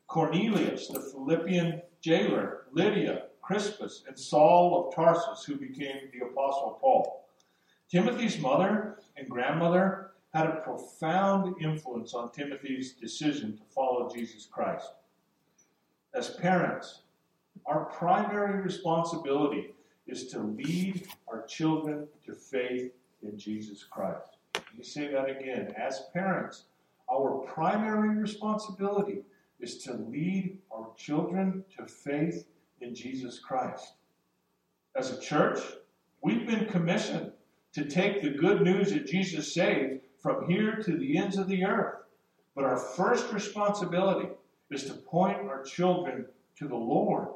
Cornelius, 0.07 0.87
the 0.87 1.01
Philippian 1.01 1.83
jailer, 2.01 2.67
Lydia, 2.71 3.25
Crispus, 3.43 4.05
and 4.07 4.17
Saul 4.17 4.87
of 4.87 4.95
Tarsus, 4.95 5.45
who 5.45 5.57
became 5.57 6.11
the 6.13 6.27
Apostle 6.27 6.79
Paul. 6.81 7.18
Timothy's 7.91 8.39
mother 8.39 8.99
and 9.17 9.29
grandmother 9.29 10.11
had 10.35 10.47
a 10.47 10.61
profound 10.61 11.57
influence 11.63 12.13
on 12.13 12.31
Timothy's 12.33 12.93
decision 12.93 13.57
to 13.57 13.63
follow 13.75 14.11
Jesus 14.15 14.47
Christ. 14.51 14.93
As 16.15 16.31
parents, 16.31 17.01
our 17.65 17.87
primary 17.87 18.61
responsibility 18.61 19.73
is 20.07 20.27
to 20.29 20.41
lead 20.41 21.09
our 21.29 21.47
children 21.47 22.07
to 22.27 22.35
faith 22.35 22.93
in 23.23 23.39
Jesus 23.39 23.85
Christ. 23.85 24.37
Let 24.55 24.77
me 24.77 24.85
say 24.85 25.11
that 25.13 25.31
again. 25.31 25.73
As 25.77 26.03
parents, 26.13 26.65
our 27.11 27.39
primary 27.47 28.17
responsibility 28.17 29.23
is 29.61 29.79
to 29.85 29.95
lead 29.95 30.59
our 30.71 30.89
children 30.97 31.65
to 31.77 31.87
faith 31.87 32.47
in 32.81 32.95
Jesus 32.95 33.39
Christ. 33.39 33.95
As 34.95 35.11
a 35.11 35.21
church, 35.21 35.59
we've 36.23 36.47
been 36.47 36.67
commissioned 36.67 37.33
to 37.75 37.85
take 37.85 38.23
the 38.23 38.31
good 38.31 38.63
news 38.63 38.93
that 38.93 39.07
Jesus 39.07 39.55
saved 39.55 40.01
from 40.19 40.49
here 40.49 40.77
to 40.77 40.97
the 40.97 41.17
ends 41.17 41.39
of 41.39 41.49
the 41.49 41.65
earth. 41.65 41.97
But 42.55 42.65
our 42.65 42.77
first 42.77 43.33
responsibility 43.33 44.31
is 44.71 44.85
to 44.85 44.95
point 44.95 45.39
our 45.49 45.63
children 45.63 46.27
to 46.57 46.67
the 46.67 46.77
Lord. 46.77 47.29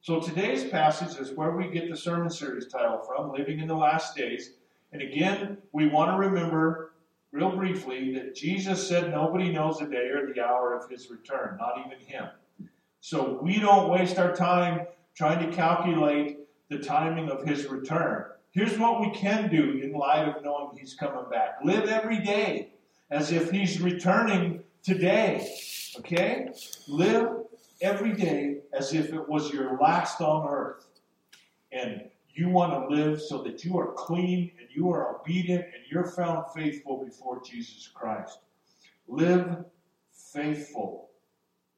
So 0.00 0.20
today's 0.20 0.64
passage 0.64 1.18
is 1.18 1.32
where 1.32 1.52
we 1.52 1.70
get 1.70 1.88
the 1.88 1.96
sermon 1.96 2.28
series 2.28 2.66
title 2.66 2.98
from, 2.98 3.32
Living 3.32 3.60
in 3.60 3.68
the 3.68 3.74
Last 3.74 4.16
Days. 4.16 4.54
And 4.92 5.00
again, 5.00 5.58
we 5.72 5.88
want 5.88 6.10
to 6.10 6.28
remember 6.28 6.92
real 7.30 7.56
briefly 7.56 8.12
that 8.14 8.34
Jesus 8.34 8.86
said 8.86 9.10
nobody 9.10 9.50
knows 9.50 9.78
the 9.78 9.86
day 9.86 10.08
or 10.08 10.32
the 10.32 10.40
hour 10.40 10.76
of 10.76 10.90
his 10.90 11.08
return, 11.08 11.56
not 11.58 11.78
even 11.86 12.04
him. 12.04 12.26
So 13.00 13.38
we 13.42 13.58
don't 13.58 13.90
waste 13.90 14.18
our 14.18 14.34
time 14.34 14.86
trying 15.14 15.48
to 15.48 15.56
calculate 15.56 16.38
the 16.68 16.78
timing 16.78 17.30
of 17.30 17.44
his 17.44 17.66
return. 17.66 18.24
Here's 18.52 18.78
what 18.78 19.00
we 19.00 19.10
can 19.10 19.48
do 19.50 19.80
in 19.82 19.94
light 19.94 20.28
of 20.28 20.44
knowing 20.44 20.76
He's 20.78 20.94
coming 20.94 21.24
back 21.30 21.56
live 21.64 21.88
every 21.88 22.20
day 22.20 22.68
as 23.10 23.32
if 23.32 23.50
He's 23.50 23.80
returning 23.80 24.62
today. 24.82 25.48
Okay? 25.98 26.50
Live 26.86 27.28
every 27.80 28.12
day 28.12 28.58
as 28.72 28.92
if 28.92 29.12
it 29.12 29.28
was 29.28 29.50
your 29.52 29.78
last 29.78 30.20
on 30.20 30.46
earth. 30.48 30.86
And 31.72 32.04
you 32.34 32.50
want 32.50 32.72
to 32.72 32.94
live 32.94 33.20
so 33.20 33.42
that 33.42 33.64
you 33.64 33.78
are 33.78 33.92
clean 33.92 34.52
and 34.58 34.68
you 34.70 34.90
are 34.90 35.16
obedient 35.16 35.64
and 35.64 35.82
you're 35.90 36.06
found 36.06 36.44
faithful 36.54 37.02
before 37.04 37.42
Jesus 37.42 37.88
Christ. 37.88 38.38
Live 39.08 39.64
faithful 40.12 41.08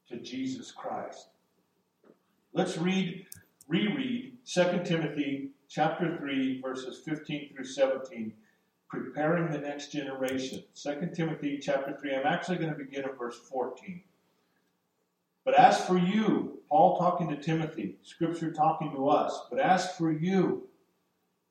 to 0.08 0.18
Jesus 0.18 0.72
Christ. 0.72 1.28
Let's 2.52 2.78
read, 2.78 3.26
reread 3.68 4.38
2 4.44 4.82
Timothy 4.84 5.50
chapter 5.74 6.16
3, 6.18 6.60
verses 6.60 7.00
15 7.04 7.50
through 7.52 7.64
17, 7.64 8.32
preparing 8.88 9.50
the 9.50 9.58
next 9.58 9.90
generation. 9.90 10.62
2 10.80 11.10
Timothy 11.12 11.58
chapter 11.60 11.96
3, 12.00 12.14
I'm 12.14 12.26
actually 12.26 12.58
going 12.58 12.72
to 12.72 12.78
begin 12.78 13.02
in 13.02 13.16
verse 13.16 13.40
14. 13.50 14.00
But 15.44 15.58
as 15.58 15.84
for 15.84 15.98
you, 15.98 16.60
Paul 16.68 16.96
talking 16.96 17.28
to 17.28 17.36
Timothy, 17.36 17.96
Scripture 18.02 18.52
talking 18.52 18.92
to 18.92 19.08
us, 19.08 19.46
but 19.50 19.58
as 19.58 19.96
for 19.96 20.12
you, 20.12 20.68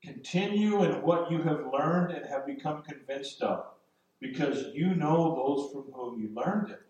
continue 0.01 0.83
in 0.83 1.01
what 1.01 1.29
you 1.29 1.41
have 1.41 1.65
learned 1.73 2.13
and 2.13 2.25
have 2.25 2.45
become 2.45 2.81
convinced 2.81 3.41
of, 3.41 3.65
because 4.21 4.73
you 4.73 4.95
know 4.95 5.35
those 5.35 5.71
from 5.73 5.91
whom 5.93 6.21
you 6.21 6.29
learned 6.33 6.69
it 6.69 6.82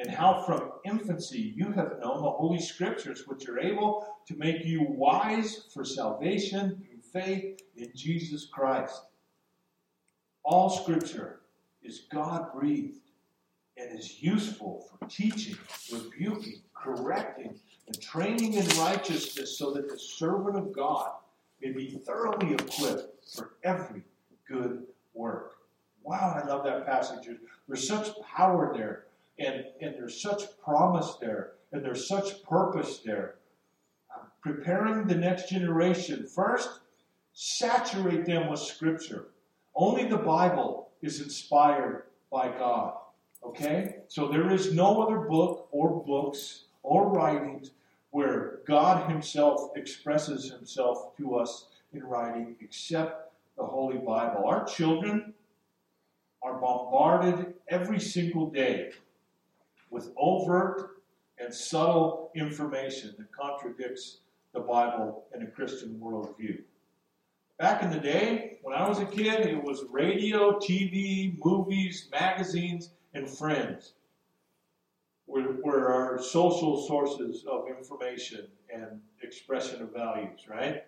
and 0.00 0.10
how 0.10 0.42
from 0.42 0.72
infancy 0.84 1.52
you 1.54 1.66
have 1.72 1.98
known 2.00 2.22
the 2.22 2.30
Holy 2.30 2.58
Scriptures, 2.58 3.24
which 3.26 3.46
are 3.48 3.60
able 3.60 4.06
to 4.26 4.34
make 4.36 4.64
you 4.64 4.82
wise 4.88 5.66
for 5.74 5.84
salvation 5.84 6.82
through 6.88 7.22
faith 7.22 7.60
in 7.76 7.90
Jesus 7.94 8.46
Christ. 8.50 9.02
All 10.42 10.70
Scripture 10.70 11.40
is 11.82 12.06
God 12.10 12.46
breathed 12.54 13.10
and 13.76 13.98
is 13.98 14.22
useful 14.22 14.86
for 14.88 15.06
teaching, 15.06 15.58
rebuking, 15.92 16.62
correcting, 16.74 17.58
and 17.86 18.00
training 18.00 18.54
in 18.54 18.66
righteousness 18.78 19.58
so 19.58 19.70
that 19.72 19.90
the 19.90 19.98
servant 19.98 20.56
of 20.56 20.72
God 20.72 21.10
may 21.60 21.72
be 21.72 22.00
thoroughly 22.06 22.54
equipped 22.54 23.28
for 23.34 23.52
every 23.64 24.02
good 24.48 24.84
work. 25.12 25.56
Wow, 26.02 26.40
I 26.42 26.46
love 26.48 26.64
that 26.64 26.86
passage. 26.86 27.28
There's 27.68 27.86
such 27.86 28.08
power 28.22 28.72
there 28.74 29.04
And, 29.40 29.64
and 29.80 29.94
there's 29.94 30.20
such 30.20 30.42
promise 30.62 31.16
there, 31.18 31.52
and 31.72 31.82
there's 31.82 32.06
such 32.06 32.42
purpose 32.44 32.98
there. 32.98 33.36
Preparing 34.42 35.06
the 35.06 35.14
next 35.14 35.48
generation. 35.48 36.26
First, 36.26 36.68
saturate 37.32 38.26
them 38.26 38.50
with 38.50 38.60
Scripture. 38.60 39.28
Only 39.74 40.04
the 40.04 40.18
Bible 40.18 40.90
is 41.00 41.22
inspired 41.22 42.04
by 42.30 42.48
God. 42.48 42.98
Okay? 43.42 43.96
So 44.08 44.28
there 44.28 44.50
is 44.50 44.74
no 44.74 45.02
other 45.02 45.20
book 45.20 45.68
or 45.70 46.04
books 46.04 46.64
or 46.82 47.08
writings 47.08 47.70
where 48.10 48.58
God 48.66 49.10
Himself 49.10 49.70
expresses 49.74 50.50
Himself 50.50 51.16
to 51.16 51.36
us 51.36 51.66
in 51.94 52.04
writing 52.04 52.56
except 52.60 53.32
the 53.56 53.64
Holy 53.64 53.96
Bible. 53.96 54.44
Our 54.46 54.66
children 54.66 55.32
are 56.42 56.60
bombarded 56.60 57.54
every 57.68 58.00
single 58.00 58.50
day 58.50 58.90
with 59.90 60.10
overt 60.16 61.02
and 61.38 61.52
subtle 61.52 62.30
information 62.34 63.14
that 63.18 63.32
contradicts 63.32 64.18
the 64.52 64.60
Bible 64.60 65.24
and 65.32 65.42
a 65.42 65.50
Christian 65.50 66.00
worldview. 66.02 66.60
Back 67.58 67.82
in 67.82 67.90
the 67.90 67.98
day, 67.98 68.58
when 68.62 68.74
I 68.74 68.88
was 68.88 68.98
a 69.00 69.06
kid, 69.06 69.46
it 69.46 69.62
was 69.62 69.84
radio, 69.90 70.58
TV, 70.58 71.36
movies, 71.44 72.08
magazines, 72.10 72.90
and 73.14 73.28
friends 73.28 73.92
were, 75.26 75.56
were 75.62 75.92
our 75.92 76.22
social 76.22 76.86
sources 76.86 77.44
of 77.50 77.68
information 77.68 78.48
and 78.74 79.00
expression 79.22 79.82
of 79.82 79.92
values, 79.92 80.46
right? 80.48 80.84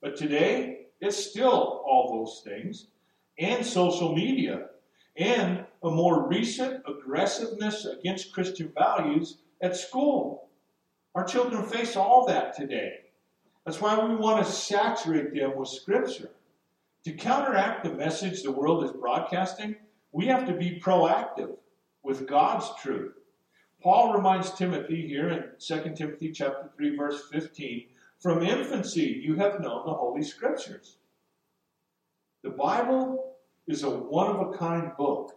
But 0.00 0.16
today, 0.16 0.86
it's 1.00 1.16
still 1.16 1.82
all 1.86 2.18
those 2.18 2.42
things, 2.44 2.86
and 3.38 3.64
social 3.64 4.14
media, 4.14 4.68
and 5.16 5.64
a 5.82 5.90
more 5.90 6.28
recent 6.28 6.82
aggressiveness 6.86 7.84
against 7.84 8.32
Christian 8.32 8.72
values 8.76 9.38
at 9.60 9.76
school. 9.76 10.48
Our 11.14 11.24
children 11.24 11.64
face 11.66 11.96
all 11.96 12.26
that 12.26 12.56
today. 12.56 13.00
That's 13.64 13.80
why 13.80 13.98
we 14.04 14.14
want 14.14 14.44
to 14.44 14.52
saturate 14.52 15.34
them 15.34 15.56
with 15.56 15.68
Scripture. 15.68 16.30
To 17.04 17.12
counteract 17.12 17.84
the 17.84 17.92
message 17.92 18.42
the 18.42 18.52
world 18.52 18.84
is 18.84 18.92
broadcasting, 18.92 19.76
we 20.12 20.26
have 20.26 20.46
to 20.46 20.54
be 20.54 20.80
proactive 20.80 21.56
with 22.02 22.28
God's 22.28 22.68
truth. 22.80 23.14
Paul 23.82 24.14
reminds 24.14 24.52
Timothy 24.52 25.08
here 25.08 25.28
in 25.28 25.44
2 25.58 25.94
Timothy 25.96 26.30
chapter 26.30 26.70
3 26.76 26.96
verse 26.96 27.28
15, 27.32 27.88
from 28.20 28.42
infancy 28.42 29.20
you 29.24 29.34
have 29.36 29.60
known 29.60 29.84
the 29.84 29.94
holy 29.94 30.22
scriptures. 30.22 30.98
The 32.42 32.50
Bible 32.50 33.34
is 33.66 33.82
a 33.82 33.90
one 33.90 34.28
of 34.28 34.40
a 34.40 34.56
kind 34.56 34.92
book. 34.96 35.34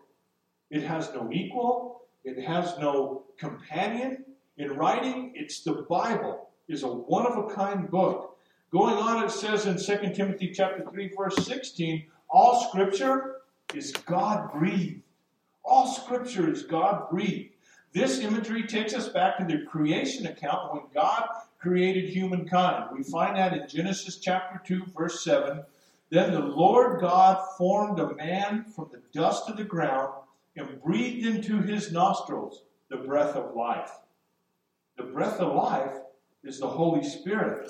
It 0.69 0.83
has 0.83 1.13
no 1.13 1.29
equal, 1.31 2.01
it 2.23 2.43
has 2.43 2.77
no 2.79 3.23
companion. 3.37 4.25
In 4.57 4.71
writing, 4.71 5.33
it's 5.35 5.61
the 5.61 5.85
Bible 5.89 6.49
is 6.67 6.83
a 6.83 6.87
one 6.87 7.25
of 7.25 7.37
a 7.37 7.53
kind 7.53 7.89
book. 7.89 8.37
Going 8.71 8.95
on, 8.95 9.23
it 9.23 9.31
says 9.31 9.65
in 9.67 9.77
2 9.77 10.13
Timothy 10.13 10.51
chapter 10.51 10.83
3, 10.89 11.11
verse 11.15 11.45
16, 11.45 12.05
all 12.29 12.67
scripture 12.67 13.37
is 13.73 13.91
God 13.91 14.51
breathed. 14.51 15.01
All 15.63 15.87
scripture 15.87 16.49
is 16.49 16.63
God 16.63 17.09
breathed. 17.09 17.53
This 17.93 18.19
imagery 18.19 18.63
takes 18.63 18.93
us 18.93 19.07
back 19.09 19.37
to 19.37 19.45
the 19.45 19.65
creation 19.65 20.27
account 20.27 20.73
when 20.73 20.83
God 20.93 21.29
created 21.59 22.09
humankind. 22.09 22.85
We 22.91 23.03
find 23.03 23.37
that 23.37 23.53
in 23.53 23.67
Genesis 23.67 24.17
chapter 24.17 24.61
2, 24.65 24.87
verse 24.97 25.23
7. 25.23 25.63
Then 26.09 26.33
the 26.33 26.39
Lord 26.39 26.99
God 26.99 27.41
formed 27.57 27.99
a 27.99 28.13
man 28.15 28.65
from 28.65 28.89
the 28.91 29.01
dust 29.13 29.49
of 29.49 29.57
the 29.57 29.63
ground 29.63 30.13
and 30.55 30.81
breathed 30.81 31.25
into 31.25 31.61
his 31.61 31.91
nostrils 31.91 32.63
the 32.89 32.97
breath 32.97 33.35
of 33.35 33.55
life. 33.55 33.91
The 34.97 35.03
breath 35.03 35.39
of 35.39 35.55
life 35.55 35.93
is 36.43 36.59
the 36.59 36.67
Holy 36.67 37.03
Spirit. 37.03 37.69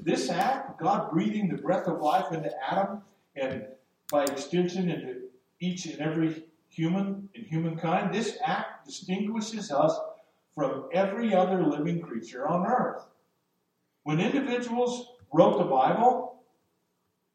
This 0.00 0.30
act, 0.30 0.80
God 0.80 1.10
breathing 1.10 1.48
the 1.48 1.62
breath 1.62 1.86
of 1.86 2.00
life 2.00 2.32
into 2.32 2.50
Adam 2.68 3.02
and 3.36 3.64
by 4.10 4.24
extension 4.24 4.90
into 4.90 5.22
each 5.60 5.86
and 5.86 6.00
every 6.00 6.44
human 6.68 7.28
in 7.34 7.44
humankind, 7.44 8.12
this 8.12 8.38
act 8.44 8.86
distinguishes 8.86 9.70
us 9.70 9.96
from 10.54 10.88
every 10.92 11.34
other 11.34 11.64
living 11.64 12.00
creature 12.00 12.48
on 12.48 12.66
earth. 12.66 13.06
When 14.02 14.20
individuals 14.20 15.08
wrote 15.32 15.58
the 15.58 15.64
Bible, 15.64 16.42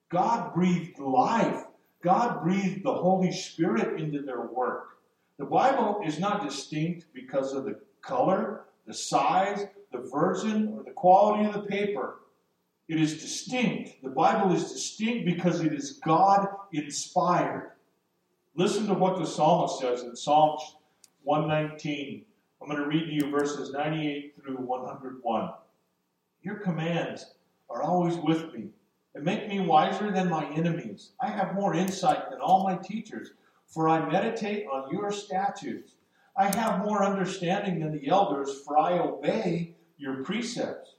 God 0.10 0.54
breathed 0.54 1.00
life. 1.00 1.64
God 2.02 2.44
breathed 2.44 2.84
the 2.84 2.94
Holy 2.94 3.32
Spirit 3.32 4.00
into 4.00 4.22
their 4.22 4.42
work. 4.42 4.99
The 5.40 5.46
Bible 5.46 6.02
is 6.06 6.20
not 6.20 6.44
distinct 6.44 7.06
because 7.14 7.54
of 7.54 7.64
the 7.64 7.80
color, 8.02 8.66
the 8.86 8.94
size, 8.94 9.66
the 9.94 10.00
version, 10.00 10.74
or 10.76 10.84
the 10.84 10.92
quality 10.92 11.46
of 11.46 11.54
the 11.54 11.62
paper. 11.62 12.20
It 12.90 13.00
is 13.00 13.22
distinct. 13.22 14.04
The 14.04 14.10
Bible 14.10 14.54
is 14.54 14.74
distinct 14.74 15.26
because 15.26 15.62
it 15.62 15.72
is 15.72 16.02
God 16.06 16.46
inspired. 16.74 17.72
Listen 18.56 18.86
to 18.88 18.94
what 18.94 19.18
the 19.18 19.26
psalmist 19.26 19.80
says 19.80 20.04
in 20.04 20.14
Psalms 20.14 20.76
119. 21.24 22.26
I'm 22.62 22.68
going 22.68 22.82
to 22.82 22.88
read 22.88 23.06
to 23.06 23.14
you 23.14 23.32
verses 23.32 23.72
98 23.72 24.36
through 24.44 24.58
101. 24.58 25.50
Your 26.42 26.56
commands 26.56 27.36
are 27.70 27.82
always 27.82 28.18
with 28.18 28.54
me 28.54 28.72
and 29.16 29.24
make 29.24 29.48
me 29.48 29.62
wiser 29.62 30.12
than 30.12 30.30
my 30.30 30.50
enemies. 30.50 31.12
I 31.22 31.28
have 31.30 31.56
more 31.56 31.76
insight 31.76 32.30
than 32.30 32.42
all 32.42 32.64
my 32.64 32.76
teachers, 32.76 33.32
for 33.70 33.88
I 33.88 34.10
meditate 34.12 34.66
on 34.68 34.92
your 34.92 35.12
statutes. 35.12 35.94
I 36.36 36.54
have 36.56 36.86
more 36.86 37.04
understanding 37.04 37.80
than 37.80 37.92
the 37.92 38.08
elders, 38.08 38.62
for 38.66 38.78
I 38.78 38.98
obey 39.00 39.76
your 39.98 40.24
precepts. 40.24 40.96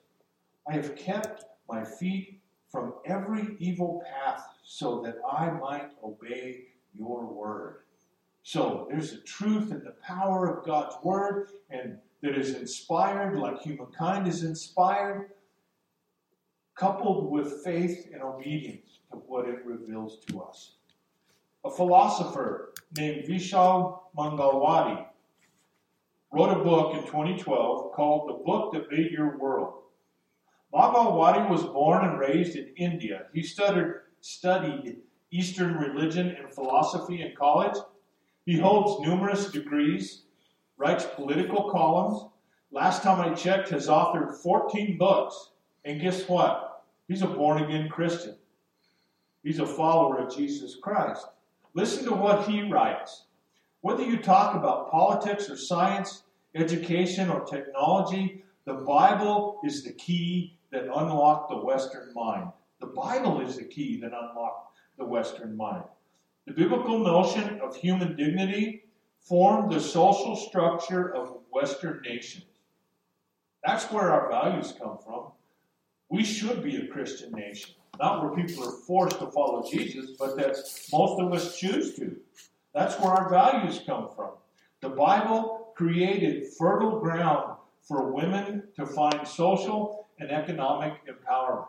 I 0.69 0.75
have 0.75 0.95
kept 0.95 1.45
my 1.69 1.85
feet 1.85 2.41
from 2.71 2.95
every 3.05 3.57
evil 3.59 4.03
path 4.07 4.45
so 4.63 5.03
that 5.03 5.17
I 5.29 5.51
might 5.51 5.91
obey 6.05 6.67
your 6.95 7.27
word. 7.27 7.79
So 8.43 8.87
there's 8.89 9.13
a 9.13 9.21
truth 9.21 9.73
and 9.73 9.85
the 9.85 9.97
power 10.03 10.47
of 10.47 10.65
God's 10.65 10.97
word, 11.03 11.51
and 11.71 11.99
that 12.23 12.37
is 12.37 12.55
inspired 12.55 13.39
like 13.39 13.61
humankind 13.61 14.29
is 14.29 14.45
inspired, 14.45 15.31
coupled 16.75 17.31
with 17.31 17.65
faith 17.65 18.09
and 18.13 18.23
obedience 18.23 18.99
to 19.11 19.19
what 19.19 19.49
it 19.49 19.65
reveals 19.65 20.19
to 20.27 20.41
us. 20.41 20.77
A 21.63 21.71
philosopher 21.71 22.73
named 22.97 23.29
Vishal 23.29 24.01
Mangalwadi 24.17 25.07
wrote 26.33 26.59
a 26.59 26.65
book 26.65 26.95
in 26.95 27.03
2012 27.03 27.93
called 27.93 28.31
The 28.31 28.45
Book 28.45 28.73
That 28.73 28.91
Made 28.91 29.11
Your 29.11 29.37
World. 29.37 29.83
Mangalwadi 30.73 31.51
was 31.51 31.65
born 31.65 32.07
and 32.07 32.19
raised 32.19 32.57
in 32.57 32.73
India. 32.77 33.27
He 33.35 33.43
studied, 33.43 33.93
studied 34.23 34.97
Eastern 35.33 35.75
religion 35.75 36.29
and 36.29 36.51
philosophy 36.51 37.21
in 37.21 37.37
college. 37.37 37.77
He 38.47 38.59
holds 38.59 39.07
numerous 39.07 39.51
degrees, 39.51 40.23
writes 40.79 41.07
political 41.15 41.71
columns. 41.71 42.25
Last 42.71 43.03
time 43.03 43.21
I 43.21 43.35
checked, 43.35 43.69
has 43.69 43.87
authored 43.87 44.35
14 44.43 44.97
books. 44.97 45.51
And 45.85 46.01
guess 46.01 46.27
what? 46.27 46.85
He's 47.07 47.21
a 47.21 47.27
born 47.27 47.63
again 47.63 47.91
Christian. 47.91 48.37
He's 49.43 49.59
a 49.59 49.67
follower 49.67 50.21
of 50.21 50.35
Jesus 50.35 50.77
Christ. 50.77 51.27
Listen 51.75 52.05
to 52.05 52.15
what 52.15 52.49
he 52.49 52.63
writes. 52.63 53.27
Whether 53.81 54.05
you 54.05 54.19
talk 54.19 54.55
about 54.55 54.91
politics 54.91 55.49
or 55.49 55.57
science, 55.57 56.25
education 56.55 57.31
or 57.31 57.45
technology, 57.45 58.45
the 58.65 58.75
Bible 58.75 59.61
is 59.65 59.83
the 59.83 59.93
key 59.93 60.59
that 60.71 60.85
unlocked 60.85 61.51
the 61.51 61.57
Western 61.57 62.13
mind. 62.15 62.51
The 62.81 62.89
Bible 62.89 63.41
is 63.41 63.57
the 63.57 63.65
key 63.65 64.01
that 64.01 64.13
unlocked 64.13 64.77
the 64.99 65.05
Western 65.05 65.57
mind. 65.57 65.85
The 66.47 66.53
biblical 66.53 66.99
notion 66.99 67.61
of 67.61 67.77
human 67.77 68.17
dignity 68.17 68.85
formed 69.21 69.73
the 69.73 69.81
social 69.81 70.35
structure 70.35 71.15
of 71.15 71.39
Western 71.53 72.03
nations. 72.03 72.45
That's 73.65 73.91
where 73.93 74.11
our 74.11 74.31
values 74.31 74.75
come 74.79 74.99
from. 75.05 75.33
We 76.09 76.25
should 76.25 76.63
be 76.63 76.77
a 76.77 76.89
Christian 76.89 77.33
nation, 77.33 77.75
not 78.01 78.25
where 78.25 78.45
people 78.45 78.67
are 78.67 78.73
forced 78.73 79.19
to 79.19 79.27
follow 79.27 79.69
Jesus, 79.71 80.13
but 80.19 80.37
that 80.37 80.57
most 80.91 81.21
of 81.21 81.33
us 81.33 81.59
choose 81.59 81.95
to. 81.97 82.17
That's 82.75 82.99
where 82.99 83.11
our 83.11 83.29
values 83.29 83.81
come 83.85 84.09
from. 84.17 84.31
The 84.81 84.89
Bible 84.89 85.73
created 85.77 86.49
fertile 86.59 86.99
ground 86.99 87.57
for 87.83 88.13
women 88.13 88.65
to 88.77 88.87
find 88.87 89.27
social 89.29 90.07
and 90.19 90.31
economic 90.31 90.95
empowerment. 91.07 91.69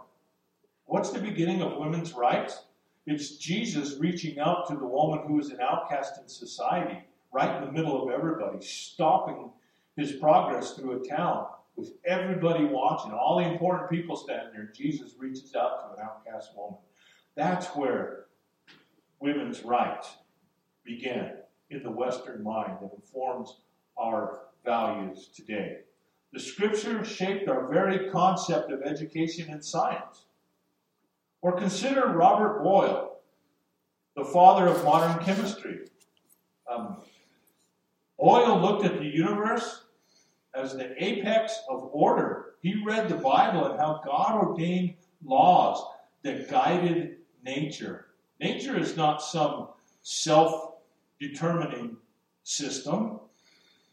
What's 0.85 1.11
the 1.11 1.19
beginning 1.19 1.61
of 1.61 1.77
women's 1.77 2.13
rights? 2.13 2.63
It's 3.05 3.37
Jesus 3.37 3.97
reaching 3.99 4.39
out 4.39 4.67
to 4.67 4.75
the 4.75 4.85
woman 4.85 5.25
who 5.27 5.39
is 5.39 5.49
an 5.49 5.59
outcast 5.61 6.21
in 6.21 6.27
society, 6.29 6.99
right 7.33 7.57
in 7.57 7.65
the 7.65 7.71
middle 7.71 8.01
of 8.01 8.13
everybody, 8.13 8.63
stopping 8.63 9.49
his 9.97 10.13
progress 10.13 10.73
through 10.73 11.01
a 11.01 11.07
town 11.07 11.47
with 11.81 11.93
everybody 12.05 12.63
watching, 12.63 13.11
all 13.11 13.39
the 13.39 13.51
important 13.51 13.89
people 13.89 14.15
standing 14.15 14.53
there. 14.53 14.71
Jesus 14.75 15.15
reaches 15.17 15.55
out 15.55 15.79
to 15.79 15.99
an 15.99 16.05
outcast 16.07 16.55
woman. 16.55 16.77
That's 17.35 17.67
where 17.69 18.25
women's 19.19 19.63
rights 19.63 20.09
began 20.83 21.33
in 21.71 21.81
the 21.81 21.89
Western 21.89 22.43
mind 22.43 22.77
that 22.81 22.93
informs 22.93 23.61
our 23.97 24.41
values 24.63 25.29
today. 25.35 25.79
The 26.33 26.39
scriptures 26.39 27.07
shaped 27.07 27.49
our 27.49 27.67
very 27.67 28.11
concept 28.11 28.71
of 28.71 28.83
education 28.83 29.49
and 29.49 29.63
science. 29.65 30.25
Or 31.41 31.57
consider 31.57 32.07
Robert 32.09 32.63
Boyle, 32.63 33.17
the 34.15 34.25
father 34.25 34.67
of 34.67 34.83
modern 34.83 35.23
chemistry. 35.23 35.79
Um, 36.71 36.97
Boyle 38.19 38.61
looked 38.61 38.85
at 38.85 38.99
the 38.99 39.05
universe 39.05 39.85
as 40.55 40.73
the 40.73 41.01
apex 41.03 41.59
of 41.69 41.89
order. 41.91 42.53
He 42.61 42.83
read 42.83 43.09
the 43.09 43.15
Bible 43.15 43.65
and 43.65 43.79
how 43.79 44.01
God 44.05 44.47
ordained 44.47 44.95
laws 45.23 45.83
that 46.23 46.49
guided 46.49 47.17
nature. 47.43 48.07
Nature 48.39 48.77
is 48.77 48.97
not 48.97 49.21
some 49.21 49.69
self 50.01 50.73
determining 51.19 51.97
system. 52.43 53.19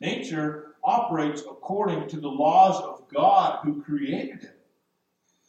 Nature 0.01 0.75
operates 0.85 1.43
according 1.43 2.09
to 2.09 2.21
the 2.21 2.29
laws 2.29 2.83
of 2.83 3.09
God 3.13 3.61
who 3.63 3.83
created 3.83 4.45
it. 4.45 4.61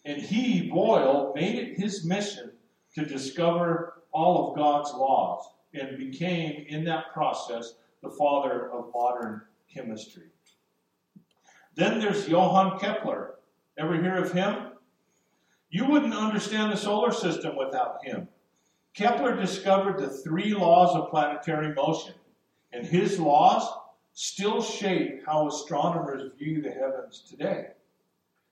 And 0.05 0.21
he, 0.21 0.69
Boyle, 0.69 1.33
made 1.35 1.55
it 1.55 1.79
his 1.79 2.03
mission 2.05 2.51
to 2.95 3.05
discover 3.05 4.01
all 4.11 4.49
of 4.49 4.57
God's 4.57 4.91
laws 4.91 5.49
and 5.73 5.97
became, 5.97 6.65
in 6.67 6.83
that 6.85 7.13
process, 7.13 7.75
the 8.01 8.09
father 8.09 8.71
of 8.71 8.91
modern 8.93 9.41
chemistry. 9.71 10.27
Then 11.79 12.01
there's 12.01 12.27
Johann 12.27 12.77
Kepler. 12.77 13.35
Ever 13.77 14.01
hear 14.01 14.17
of 14.17 14.33
him? 14.33 14.73
You 15.69 15.85
wouldn't 15.85 16.13
understand 16.13 16.73
the 16.73 16.77
solar 16.77 17.13
system 17.13 17.55
without 17.55 18.03
him. 18.03 18.27
Kepler 18.93 19.37
discovered 19.37 19.97
the 19.97 20.09
three 20.09 20.53
laws 20.53 20.93
of 20.93 21.09
planetary 21.09 21.73
motion, 21.73 22.15
and 22.73 22.85
his 22.85 23.17
laws 23.17 23.65
still 24.11 24.61
shape 24.61 25.25
how 25.25 25.47
astronomers 25.47 26.33
view 26.37 26.61
the 26.61 26.69
heavens 26.69 27.23
today. 27.29 27.67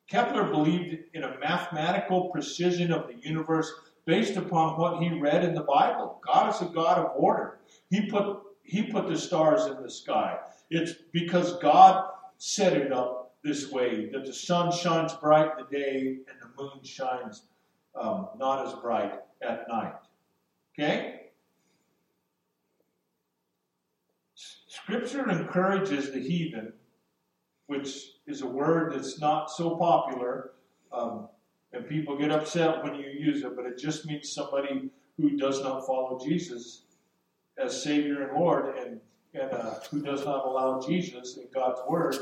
Kepler 0.07 0.45
believed 0.45 0.95
in 1.13 1.25
a 1.25 1.37
mathematical 1.39 2.29
precision 2.29 2.93
of 2.93 3.07
the 3.07 3.27
universe 3.27 3.69
based 4.05 4.37
upon 4.37 4.79
what 4.79 5.03
he 5.03 5.19
read 5.19 5.43
in 5.43 5.53
the 5.53 5.63
Bible. 5.63 6.21
God 6.25 6.55
is 6.55 6.61
a 6.61 6.71
God 6.71 6.99
of 6.99 7.11
order. 7.17 7.59
He 7.89 8.09
put 8.09 8.37
he 8.63 8.83
put 8.83 9.09
the 9.09 9.17
stars 9.17 9.65
in 9.65 9.81
the 9.83 9.91
sky. 9.91 10.37
It's 10.69 10.93
because 11.11 11.57
God 11.59 12.09
set 12.37 12.73
it 12.73 12.91
up 12.91 13.35
this 13.43 13.71
way 13.71 14.09
that 14.11 14.25
the 14.25 14.33
sun 14.33 14.71
shines 14.71 15.13
bright 15.13 15.51
in 15.57 15.65
the 15.65 15.77
day 15.77 16.17
and 16.27 16.37
the 16.41 16.61
moon 16.61 16.83
shines 16.83 17.43
um, 17.99 18.29
not 18.37 18.65
as 18.65 18.73
bright 18.75 19.19
at 19.41 19.67
night. 19.67 19.95
Okay? 20.73 21.21
Scripture 24.35 25.29
encourages 25.29 26.11
the 26.11 26.19
heathen, 26.19 26.71
which 27.65 28.11
is 28.27 28.41
a 28.41 28.47
word 28.47 28.93
that's 28.93 29.19
not 29.19 29.51
so 29.51 29.75
popular, 29.75 30.51
um, 30.91 31.27
and 31.73 31.87
people 31.87 32.17
get 32.17 32.31
upset 32.31 32.83
when 32.83 32.95
you 32.95 33.09
use 33.09 33.43
it, 33.43 33.55
but 33.55 33.65
it 33.65 33.77
just 33.77 34.05
means 34.05 34.31
somebody 34.31 34.89
who 35.17 35.31
does 35.31 35.61
not 35.61 35.85
follow 35.85 36.19
Jesus 36.23 36.83
as 37.57 37.83
Savior 37.83 38.29
and 38.29 38.39
Lord, 38.39 38.77
and, 38.77 39.01
and 39.33 39.51
uh, 39.51 39.75
who 39.91 40.01
does 40.01 40.25
not 40.25 40.45
allow 40.45 40.81
Jesus 40.81 41.37
and 41.37 41.51
God's 41.53 41.81
Word 41.87 42.15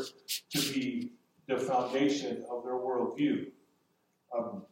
to 0.50 0.74
be 0.74 1.12
the 1.48 1.58
foundation 1.58 2.44
of 2.50 2.64
their 2.64 2.74
worldview. 2.74 3.48
Um, 4.38 4.64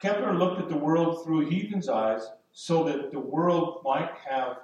Kepler 0.00 0.34
looked 0.34 0.60
at 0.60 0.68
the 0.68 0.76
world 0.76 1.24
through 1.24 1.48
heathen's 1.48 1.88
eyes 1.88 2.28
so 2.52 2.84
that 2.84 3.10
the 3.10 3.20
world 3.20 3.80
might 3.84 4.10
have 4.28 4.58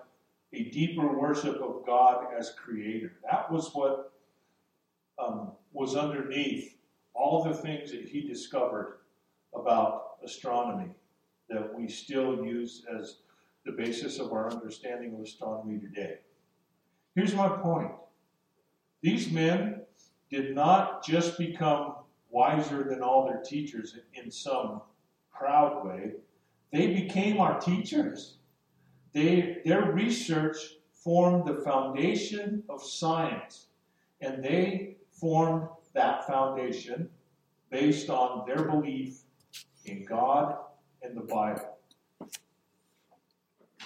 a 0.52 0.64
deeper 0.64 1.18
worship 1.18 1.60
of 1.62 1.84
God 1.86 2.26
as 2.38 2.50
creator. 2.50 3.12
That 3.30 3.50
was 3.50 3.70
what 3.72 4.12
um, 5.18 5.52
was 5.72 5.96
underneath 5.96 6.76
all 7.14 7.44
the 7.44 7.54
things 7.54 7.90
that 7.92 8.08
he 8.08 8.20
discovered 8.22 8.98
about 9.54 10.16
astronomy 10.24 10.90
that 11.48 11.74
we 11.74 11.88
still 11.88 12.44
use 12.44 12.84
as 12.98 13.16
the 13.64 13.72
basis 13.72 14.18
of 14.18 14.32
our 14.32 14.50
understanding 14.50 15.14
of 15.14 15.20
astronomy 15.20 15.78
today. 15.78 16.18
Here's 17.14 17.34
my 17.34 17.48
point 17.48 17.92
these 19.02 19.30
men 19.30 19.82
did 20.30 20.54
not 20.54 21.04
just 21.04 21.38
become 21.38 21.94
wiser 22.30 22.84
than 22.84 23.02
all 23.02 23.26
their 23.26 23.42
teachers 23.42 23.96
in 24.14 24.30
some 24.30 24.80
proud 25.32 25.84
way, 25.84 26.12
they 26.72 26.88
became 26.88 27.40
our 27.40 27.58
teachers. 27.58 28.36
They, 29.12 29.58
their 29.64 29.90
research 29.92 30.56
formed 30.92 31.46
the 31.46 31.62
foundation 31.64 32.62
of 32.68 32.82
science, 32.82 33.66
and 34.20 34.44
they 34.44 34.96
formed 35.12 35.66
that 35.94 36.26
foundation 36.26 37.08
based 37.70 38.10
on 38.10 38.46
their 38.46 38.64
belief 38.64 39.22
in 39.86 40.04
God 40.04 40.56
and 41.02 41.16
the 41.16 41.22
Bible. 41.22 41.69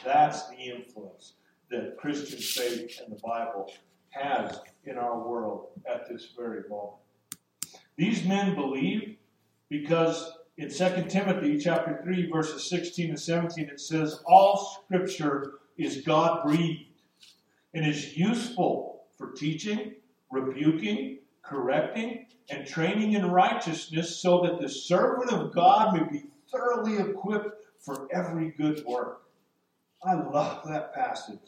That's 0.05 0.49
the 0.49 0.57
influence 0.57 1.35
that 1.71 1.97
Christian 1.97 2.39
faith 2.39 3.01
and 3.03 3.15
the 3.15 3.21
Bible 3.21 3.73
has 4.11 4.61
in 4.85 4.97
our 4.99 5.19
world 5.19 5.69
at 5.91 6.09
this 6.09 6.29
very 6.37 6.63
moment. 6.69 6.99
These 7.97 8.25
men 8.25 8.55
believe 8.55 9.17
because 9.69 10.33
in 10.57 10.69
2 10.69 11.07
Timothy 11.09 11.59
chapter 11.59 12.01
3 12.05 12.31
verses 12.31 12.69
16 12.69 13.11
and 13.11 13.21
17 13.21 13.69
it 13.69 13.81
says 13.81 14.21
all 14.27 14.85
scripture 14.85 15.55
is 15.79 16.03
God 16.03 16.45
breathed 16.45 16.85
and 17.73 17.85
is 17.87 18.17
useful 18.17 19.05
for 19.19 19.33
teaching, 19.33 19.95
rebuking, 20.31 21.19
correcting, 21.43 22.27
and 22.51 22.67
training 22.67 23.13
in 23.13 23.31
righteousness 23.31 24.17
so 24.17 24.43
that 24.43 24.61
the 24.61 24.69
servant 24.69 25.33
of 25.33 25.53
God 25.53 25.95
may 25.95 26.05
be 26.05 26.25
thoroughly 26.53 26.99
equipped 26.99 27.65
for 27.81 28.09
every 28.13 28.51
good 28.51 28.85
work. 28.85 29.24
I 30.07 30.15
love 30.15 30.69
that 30.69 30.95
passage. 30.95 31.39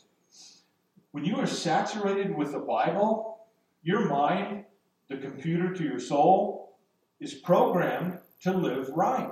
When 1.13 1.25
you 1.25 1.37
are 1.37 1.47
saturated 1.47 2.35
with 2.35 2.53
the 2.53 2.59
Bible, 2.59 3.47
your 3.83 4.09
mind, 4.09 4.65
the 5.09 5.19
computer 5.19 5.75
to 5.75 5.85
your 5.85 6.01
soul, 6.01 6.77
is 7.21 7.35
programmed 7.35 8.19
to 8.43 8.53
live 8.53 8.89
right. 8.91 9.31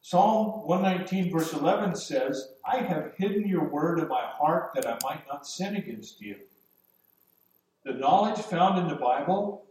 Psalm 0.00 0.66
119, 0.66 1.30
verse 1.30 1.52
11 1.52 1.94
says, 1.94 2.48
I 2.64 2.78
have 2.78 3.12
hidden 3.16 3.46
your 3.46 3.68
word 3.68 4.00
in 4.00 4.08
my 4.08 4.22
heart 4.22 4.72
that 4.74 4.86
I 4.86 4.98
might 5.04 5.26
not 5.28 5.46
sin 5.46 5.76
against 5.76 6.20
you. 6.20 6.36
The 7.84 7.92
knowledge 7.92 8.40
found 8.40 8.78
in 8.78 8.88
the 8.88 9.00
Bible 9.00 9.64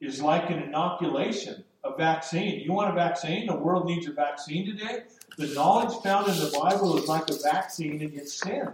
is 0.00 0.22
like 0.22 0.50
an 0.50 0.62
inoculation, 0.62 1.64
a 1.84 1.96
vaccine. 1.96 2.60
You 2.60 2.72
want 2.72 2.90
a 2.90 2.94
vaccine? 2.94 3.46
The 3.46 3.56
world 3.56 3.86
needs 3.86 4.06
a 4.06 4.12
vaccine 4.12 4.66
today. 4.66 5.04
The 5.38 5.48
knowledge 5.48 5.96
found 6.02 6.28
in 6.28 6.34
the 6.38 6.56
Bible 6.60 6.96
is 6.98 7.08
like 7.08 7.28
a 7.28 7.34
vaccine 7.42 8.02
against 8.02 8.38
sin. 8.38 8.68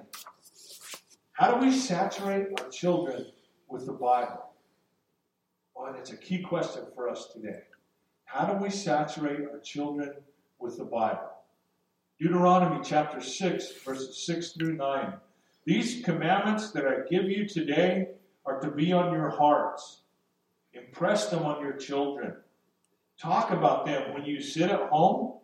How 1.33 1.53
do 1.55 1.65
we 1.65 1.73
saturate 1.73 2.49
our 2.61 2.69
children 2.69 3.27
with 3.69 3.87
the 3.87 3.93
Bible? 3.93 4.51
Well, 5.75 5.95
it's 5.97 6.11
a 6.11 6.17
key 6.17 6.43
question 6.43 6.83
for 6.95 7.09
us 7.09 7.29
today. 7.33 7.61
How 8.25 8.45
do 8.45 8.63
we 8.63 8.71
saturate 8.71 9.49
our 9.51 9.61
children 9.61 10.15
with 10.59 10.77
the 10.77 10.85
Bible? 10.85 11.31
Deuteronomy 12.21 12.81
chapter 12.85 13.21
6, 13.21 13.73
verses 13.85 14.27
6 14.27 14.53
through 14.53 14.75
9. 14.75 15.13
These 15.65 16.05
commandments 16.05 16.73
that 16.73 16.85
I 16.85 17.09
give 17.09 17.25
you 17.25 17.47
today 17.47 18.09
are 18.45 18.61
to 18.61 18.71
be 18.71 18.93
on 18.93 19.13
your 19.13 19.31
hearts. 19.31 20.01
Impress 20.73 21.27
them 21.27 21.45
on 21.45 21.63
your 21.63 21.75
children. 21.75 22.35
Talk 23.21 23.51
about 23.51 23.85
them 23.85 24.15
when 24.15 24.25
you 24.25 24.41
sit 24.41 24.71
at 24.71 24.89
home 24.91 25.39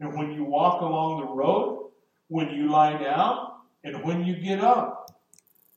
and 0.00 0.16
when 0.18 0.32
you 0.32 0.44
walk 0.44 0.80
along 0.80 1.20
the 1.20 1.32
road, 1.32 1.90
when 2.28 2.50
you 2.50 2.68
lie 2.70 3.00
down, 3.00 3.52
and 3.84 4.02
when 4.04 4.24
you 4.24 4.36
get 4.36 4.60
up. 4.60 5.20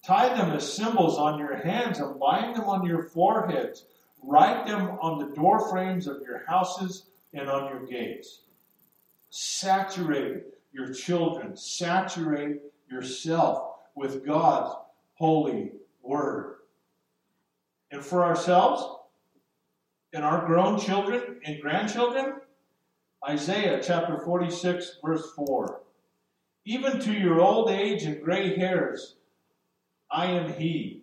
Tie 0.04 0.36
them 0.36 0.52
as 0.52 0.74
symbols 0.74 1.18
on 1.18 1.40
your 1.40 1.56
hands 1.56 2.00
and 2.00 2.20
bind 2.20 2.56
them 2.56 2.66
on 2.66 2.86
your 2.86 3.04
foreheads. 3.04 3.86
Write 4.22 4.66
them 4.66 4.98
on 5.02 5.20
the 5.20 5.36
door 5.36 5.70
frames 5.70 6.08
of 6.08 6.22
your 6.22 6.44
houses 6.46 7.06
and 7.34 7.50
on 7.50 7.70
your 7.70 7.86
gates. 7.86 8.42
Saturate 9.30 10.44
your 10.74 10.92
children, 10.92 11.56
saturate 11.56 12.62
yourself 12.90 13.76
with 13.96 14.26
God's 14.26 14.76
holy 15.16 15.72
word. 16.02 16.56
And 17.92 18.04
for 18.04 18.26
ourselves 18.26 18.84
and 20.14 20.24
our 20.24 20.46
grown 20.46 20.80
children 20.80 21.40
and 21.44 21.62
grandchildren, 21.62 22.36
Isaiah 23.28 23.82
chapter 23.84 24.20
46, 24.20 25.00
verse 25.04 25.32
4. 25.36 25.82
Even 26.66 27.00
to 27.00 27.12
your 27.12 27.42
old 27.42 27.70
age 27.70 28.04
and 28.04 28.22
gray 28.22 28.56
hairs, 28.56 29.16
I 30.12 30.28
am 30.28 30.54
He. 30.54 31.02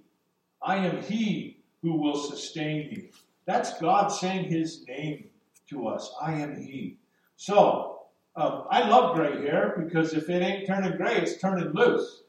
I 0.62 0.76
am 0.76 1.02
He 1.02 1.58
who 1.82 1.94
will 1.94 2.16
sustain 2.16 2.88
you. 2.90 3.08
That's 3.46 3.78
God 3.80 4.08
saying 4.08 4.44
His 4.44 4.86
name 4.86 5.24
to 5.70 5.88
us. 5.88 6.12
I 6.20 6.34
am 6.34 6.56
He. 6.62 6.98
So, 7.36 8.02
um, 8.36 8.64
I 8.70 8.88
love 8.88 9.16
gray 9.16 9.40
hair 9.42 9.74
because 9.76 10.12
if 10.12 10.28
it 10.28 10.42
ain't 10.42 10.66
turning 10.66 10.96
gray, 10.96 11.16
it's 11.16 11.38
turning 11.38 11.72
loose. 11.72 12.22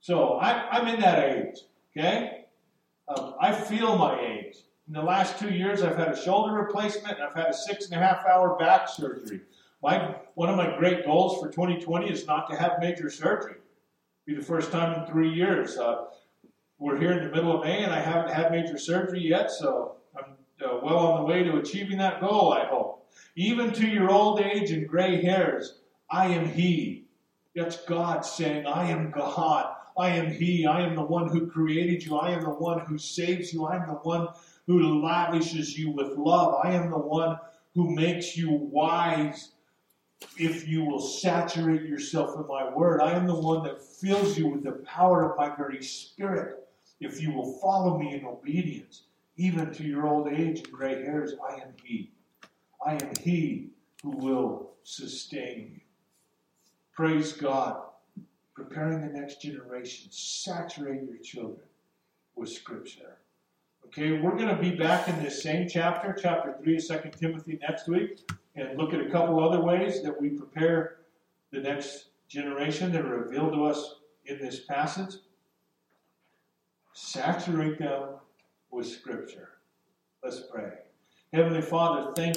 So 0.00 0.34
I, 0.34 0.68
I'm 0.70 0.88
in 0.88 1.00
that 1.00 1.18
age. 1.18 1.60
Okay? 1.96 2.44
Um, 3.08 3.34
I 3.40 3.52
feel 3.52 3.96
my 3.96 4.20
age. 4.20 4.56
In 4.92 5.00
the 5.00 5.06
last 5.06 5.38
two 5.38 5.48
years, 5.48 5.82
I've 5.82 5.96
had 5.96 6.08
a 6.08 6.22
shoulder 6.22 6.52
replacement 6.52 7.14
and 7.14 7.22
I've 7.22 7.34
had 7.34 7.46
a 7.46 7.54
six 7.54 7.86
and 7.86 7.94
a 7.94 8.06
half 8.06 8.26
hour 8.26 8.58
back 8.58 8.90
surgery. 8.90 9.40
My, 9.82 10.16
one 10.34 10.50
of 10.50 10.56
my 10.58 10.76
great 10.76 11.06
goals 11.06 11.40
for 11.40 11.48
2020 11.48 12.10
is 12.10 12.26
not 12.26 12.46
to 12.50 12.56
have 12.56 12.72
major 12.78 13.08
surgery. 13.08 13.54
It'll 13.54 13.62
Be 14.26 14.34
the 14.34 14.42
first 14.42 14.70
time 14.70 15.00
in 15.00 15.06
three 15.06 15.30
years. 15.30 15.78
Uh, 15.78 16.08
we're 16.78 16.98
here 16.98 17.12
in 17.12 17.24
the 17.24 17.34
middle 17.34 17.56
of 17.56 17.64
May 17.64 17.84
and 17.84 17.90
I 17.90 18.00
haven't 18.00 18.34
had 18.34 18.50
major 18.50 18.76
surgery 18.76 19.20
yet, 19.20 19.50
so 19.50 19.96
I'm 20.14 20.32
uh, 20.62 20.80
well 20.82 20.98
on 20.98 21.20
the 21.22 21.26
way 21.26 21.42
to 21.42 21.56
achieving 21.56 21.96
that 21.96 22.20
goal, 22.20 22.52
I 22.52 22.66
hope. 22.66 23.10
Even 23.34 23.72
to 23.72 23.86
your 23.88 24.10
old 24.10 24.42
age 24.42 24.72
and 24.72 24.86
gray 24.86 25.22
hairs, 25.22 25.78
I 26.10 26.26
am 26.26 26.46
He. 26.46 27.06
That's 27.56 27.82
God 27.86 28.26
saying, 28.26 28.66
I 28.66 28.90
am 28.90 29.10
God. 29.10 29.74
I 29.96 30.10
am 30.10 30.30
He. 30.30 30.66
I 30.66 30.82
am 30.82 30.94
the 30.94 31.02
one 31.02 31.28
who 31.28 31.46
created 31.46 32.04
you. 32.04 32.18
I 32.18 32.32
am 32.32 32.42
the 32.42 32.50
one 32.50 32.80
who 32.80 32.98
saves 32.98 33.54
you. 33.54 33.64
I 33.64 33.76
am 33.76 33.86
the 33.86 33.94
one 33.94 34.28
who 34.66 35.02
lavishes 35.02 35.78
you 35.78 35.90
with 35.90 36.16
love. 36.16 36.60
I 36.64 36.72
am 36.72 36.90
the 36.90 36.98
one 36.98 37.38
who 37.74 37.94
makes 37.94 38.36
you 38.36 38.50
wise 38.50 39.52
if 40.38 40.68
you 40.68 40.84
will 40.84 41.00
saturate 41.00 41.82
yourself 41.82 42.36
with 42.36 42.46
my 42.46 42.72
word. 42.72 43.00
I 43.00 43.12
am 43.12 43.26
the 43.26 43.34
one 43.34 43.64
that 43.64 43.82
fills 43.82 44.38
you 44.38 44.48
with 44.48 44.62
the 44.62 44.72
power 44.84 45.30
of 45.30 45.36
my 45.36 45.54
very 45.54 45.82
spirit 45.82 46.68
if 47.00 47.20
you 47.20 47.32
will 47.32 47.58
follow 47.58 47.98
me 47.98 48.14
in 48.14 48.24
obedience. 48.24 49.02
Even 49.36 49.72
to 49.72 49.82
your 49.82 50.06
old 50.06 50.28
age 50.28 50.58
and 50.60 50.70
gray 50.70 51.02
hairs, 51.02 51.32
I 51.50 51.54
am 51.54 51.74
He. 51.82 52.12
I 52.84 52.92
am 52.92 53.10
He 53.20 53.70
who 54.02 54.10
will 54.10 54.72
sustain 54.84 55.72
you. 55.74 55.80
Praise 56.94 57.32
God. 57.32 57.82
Preparing 58.54 59.00
the 59.00 59.18
next 59.18 59.40
generation. 59.40 60.08
Saturate 60.10 61.02
your 61.02 61.18
children 61.18 61.66
with 62.36 62.50
Scripture. 62.50 63.16
Okay, 63.94 64.12
we're 64.12 64.36
going 64.38 64.48
to 64.48 64.56
be 64.56 64.70
back 64.70 65.06
in 65.06 65.22
this 65.22 65.42
same 65.42 65.68
chapter, 65.68 66.16
chapter 66.18 66.56
3 66.64 66.76
of 66.76 66.86
2 66.86 67.10
Timothy, 67.20 67.58
next 67.60 67.88
week, 67.88 68.20
and 68.54 68.78
look 68.78 68.94
at 68.94 69.02
a 69.02 69.10
couple 69.10 69.44
other 69.44 69.60
ways 69.60 70.02
that 70.02 70.18
we 70.18 70.30
prepare 70.30 71.00
the 71.50 71.60
next 71.60 72.06
generation 72.26 72.90
that 72.90 73.04
are 73.04 73.18
revealed 73.18 73.52
to 73.52 73.66
us 73.66 73.96
in 74.24 74.38
this 74.38 74.60
passage. 74.60 75.16
Saturate 76.94 77.78
them 77.78 78.14
with 78.70 78.86
Scripture. 78.86 79.50
Let's 80.24 80.40
pray. 80.50 80.70
Heavenly 81.34 81.60
Father, 81.60 82.14
thank 82.14 82.30